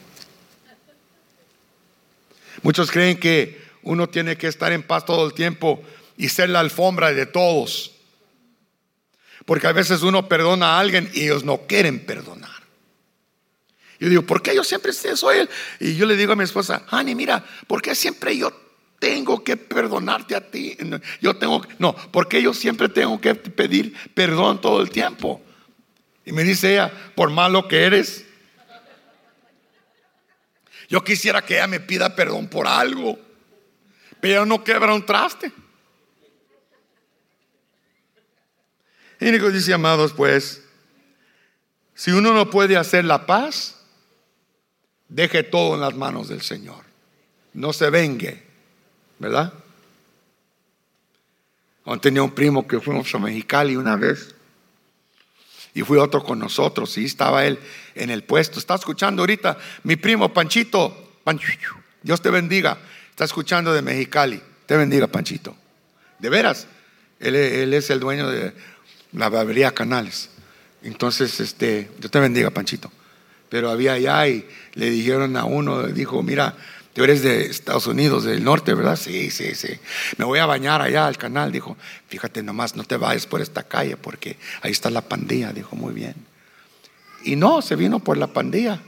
[2.62, 5.82] Muchos creen que uno tiene que estar en paz todo el tiempo
[6.16, 7.96] y ser la alfombra de todos.
[9.50, 12.62] Porque a veces uno perdona a alguien y ellos no quieren perdonar.
[13.98, 15.50] Yo digo, ¿por qué yo siempre soy él?
[15.80, 18.52] Y yo le digo a mi esposa, Honey, mira, ¿por qué siempre yo
[19.00, 20.76] tengo que perdonarte a ti?
[21.20, 25.42] Yo tengo, no, porque yo siempre tengo que pedir perdón todo el tiempo.
[26.24, 28.24] Y me dice ella, por malo que eres.
[30.88, 33.18] Yo quisiera que ella me pida perdón por algo,
[34.20, 35.50] pero no quebra un traste.
[39.20, 40.62] Y dice, amados, pues,
[41.94, 43.80] si uno no puede hacer la paz,
[45.10, 46.84] Deje todo en las manos del Señor.
[47.52, 48.42] No se vengue,
[49.18, 49.52] ¿verdad?
[52.00, 54.36] Tenía un primo que fuimos a Mexicali una vez.
[55.74, 56.96] Y fue otro con nosotros.
[56.96, 57.58] Y estaba él
[57.96, 58.60] en el puesto.
[58.60, 61.18] Está escuchando ahorita mi primo Panchito.
[61.24, 61.70] Panchito.
[62.02, 62.78] Dios te bendiga.
[63.10, 64.40] Está escuchando de Mexicali.
[64.66, 65.56] Te bendiga, Panchito.
[66.20, 66.68] De veras.
[67.18, 68.54] Él, él es el dueño de
[69.12, 70.30] la barbería Canales.
[70.82, 72.90] Entonces, este, Dios te bendiga, Panchito
[73.50, 76.56] pero había allá y le dijeron a uno, dijo, mira,
[76.94, 78.96] tú eres de Estados Unidos, del norte, ¿verdad?
[78.96, 79.68] Sí, sí, sí.
[80.16, 81.76] Me voy a bañar allá al canal, dijo,
[82.08, 85.92] fíjate nomás, no te vayas por esta calle porque ahí está la pandilla, dijo, muy
[85.92, 86.14] bien.
[87.24, 88.80] Y no, se vino por la pandilla.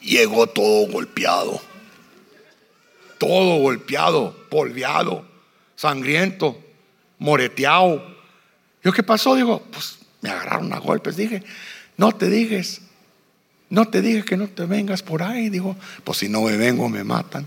[0.00, 1.60] Llegó todo golpeado,
[3.18, 5.26] todo golpeado, polveado,
[5.74, 6.60] sangriento,
[7.18, 8.13] moreteado.
[8.84, 9.34] Yo, ¿qué pasó?
[9.34, 11.16] Digo, pues me agarraron a golpes.
[11.16, 11.42] Dije,
[11.96, 12.82] no te digas,
[13.70, 15.48] no te dije que no te vengas por ahí.
[15.48, 15.74] Digo,
[16.04, 17.46] pues si no me vengo me matan.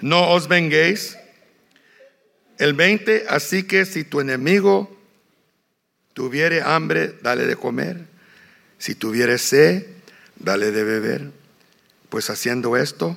[0.00, 1.16] No os venguéis.
[2.58, 4.96] El 20, así que si tu enemigo
[6.14, 8.06] tuviere hambre, dale de comer.
[8.78, 9.86] Si tuviere sed,
[10.36, 11.30] dale de beber.
[12.08, 13.16] Pues haciendo esto,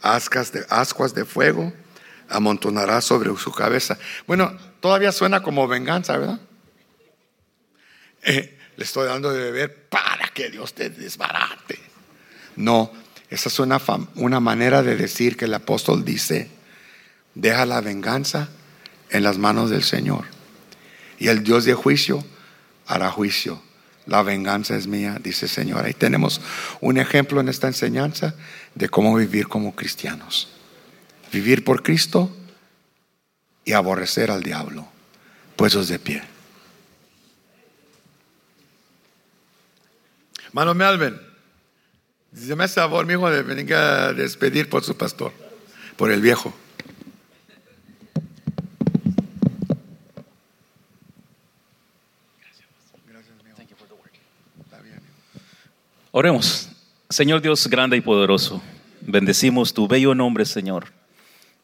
[0.00, 1.72] ascuas de, ascuas de fuego
[2.32, 3.98] amontonará sobre su cabeza.
[4.26, 6.40] Bueno, todavía suena como venganza, ¿verdad?
[8.22, 11.78] Eh, le estoy dando de beber para que Dios te desbarate.
[12.56, 12.92] No,
[13.30, 13.80] esa es una,
[14.16, 16.50] una manera de decir que el apóstol dice,
[17.34, 18.48] Deja la venganza
[19.10, 20.24] en las manos del Señor.
[21.18, 22.24] Y el Dios de juicio
[22.86, 23.62] hará juicio.
[24.06, 25.84] La venganza es mía, dice el Señor.
[25.84, 26.40] Ahí tenemos
[26.80, 28.34] un ejemplo en esta enseñanza
[28.74, 30.48] de cómo vivir como cristianos.
[31.32, 32.30] Vivir por Cristo
[33.64, 34.86] y aborrecer al diablo.
[35.56, 36.22] Puestos de pie.
[40.52, 41.18] Mano Melvin,
[42.30, 45.32] dice, me favor, mi hijo, de venir a despedir por su pastor,
[45.96, 46.54] por el viejo.
[56.10, 56.68] Oremos.
[57.08, 58.62] Señor Dios grande y poderoso,
[59.00, 61.01] bendecimos tu bello nombre, Señor.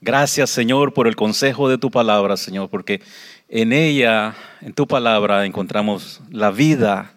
[0.01, 3.03] Gracias, Señor, por el consejo de tu palabra, Señor, porque
[3.49, 7.15] en ella, en tu palabra, encontramos la vida,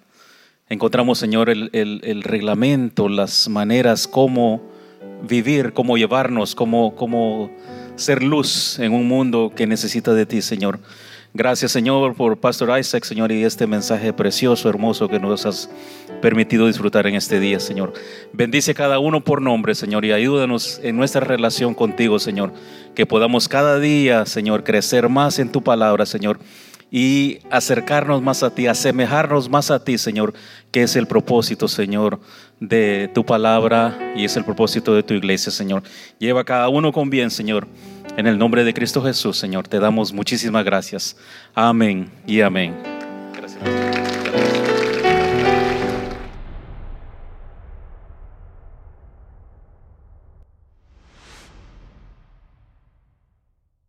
[0.67, 4.63] encontramos, Señor, el, reglamento, las maneras, cómo
[5.21, 7.51] vivir, cómo llevarnos, cómo, cómo
[7.97, 10.79] ser luz en un mundo que necesita de ti, Señor.
[11.33, 15.69] Gracias, Señor, por Pastor Isaac, Señor, y este mensaje precioso, hermoso que nos has
[16.21, 17.93] permitido disfrutar en este día, Señor.
[18.33, 22.51] Bendice cada uno por nombre, Señor, y ayúdanos en nuestra relación contigo, Señor.
[22.95, 26.37] Que podamos cada día, Señor, crecer más en tu palabra, Señor,
[26.91, 30.33] y acercarnos más a ti, asemejarnos más a ti, Señor,
[30.71, 32.19] que es el propósito, Señor,
[32.61, 35.83] de tu palabra y es el propósito de tu iglesia, Señor.
[36.19, 37.67] Lleva a cada uno con bien, Señor.
[38.15, 41.17] En el nombre de Cristo Jesús, Señor, te damos muchísimas gracias.
[41.55, 42.75] Amén y amén.
[43.35, 44.20] Gracias.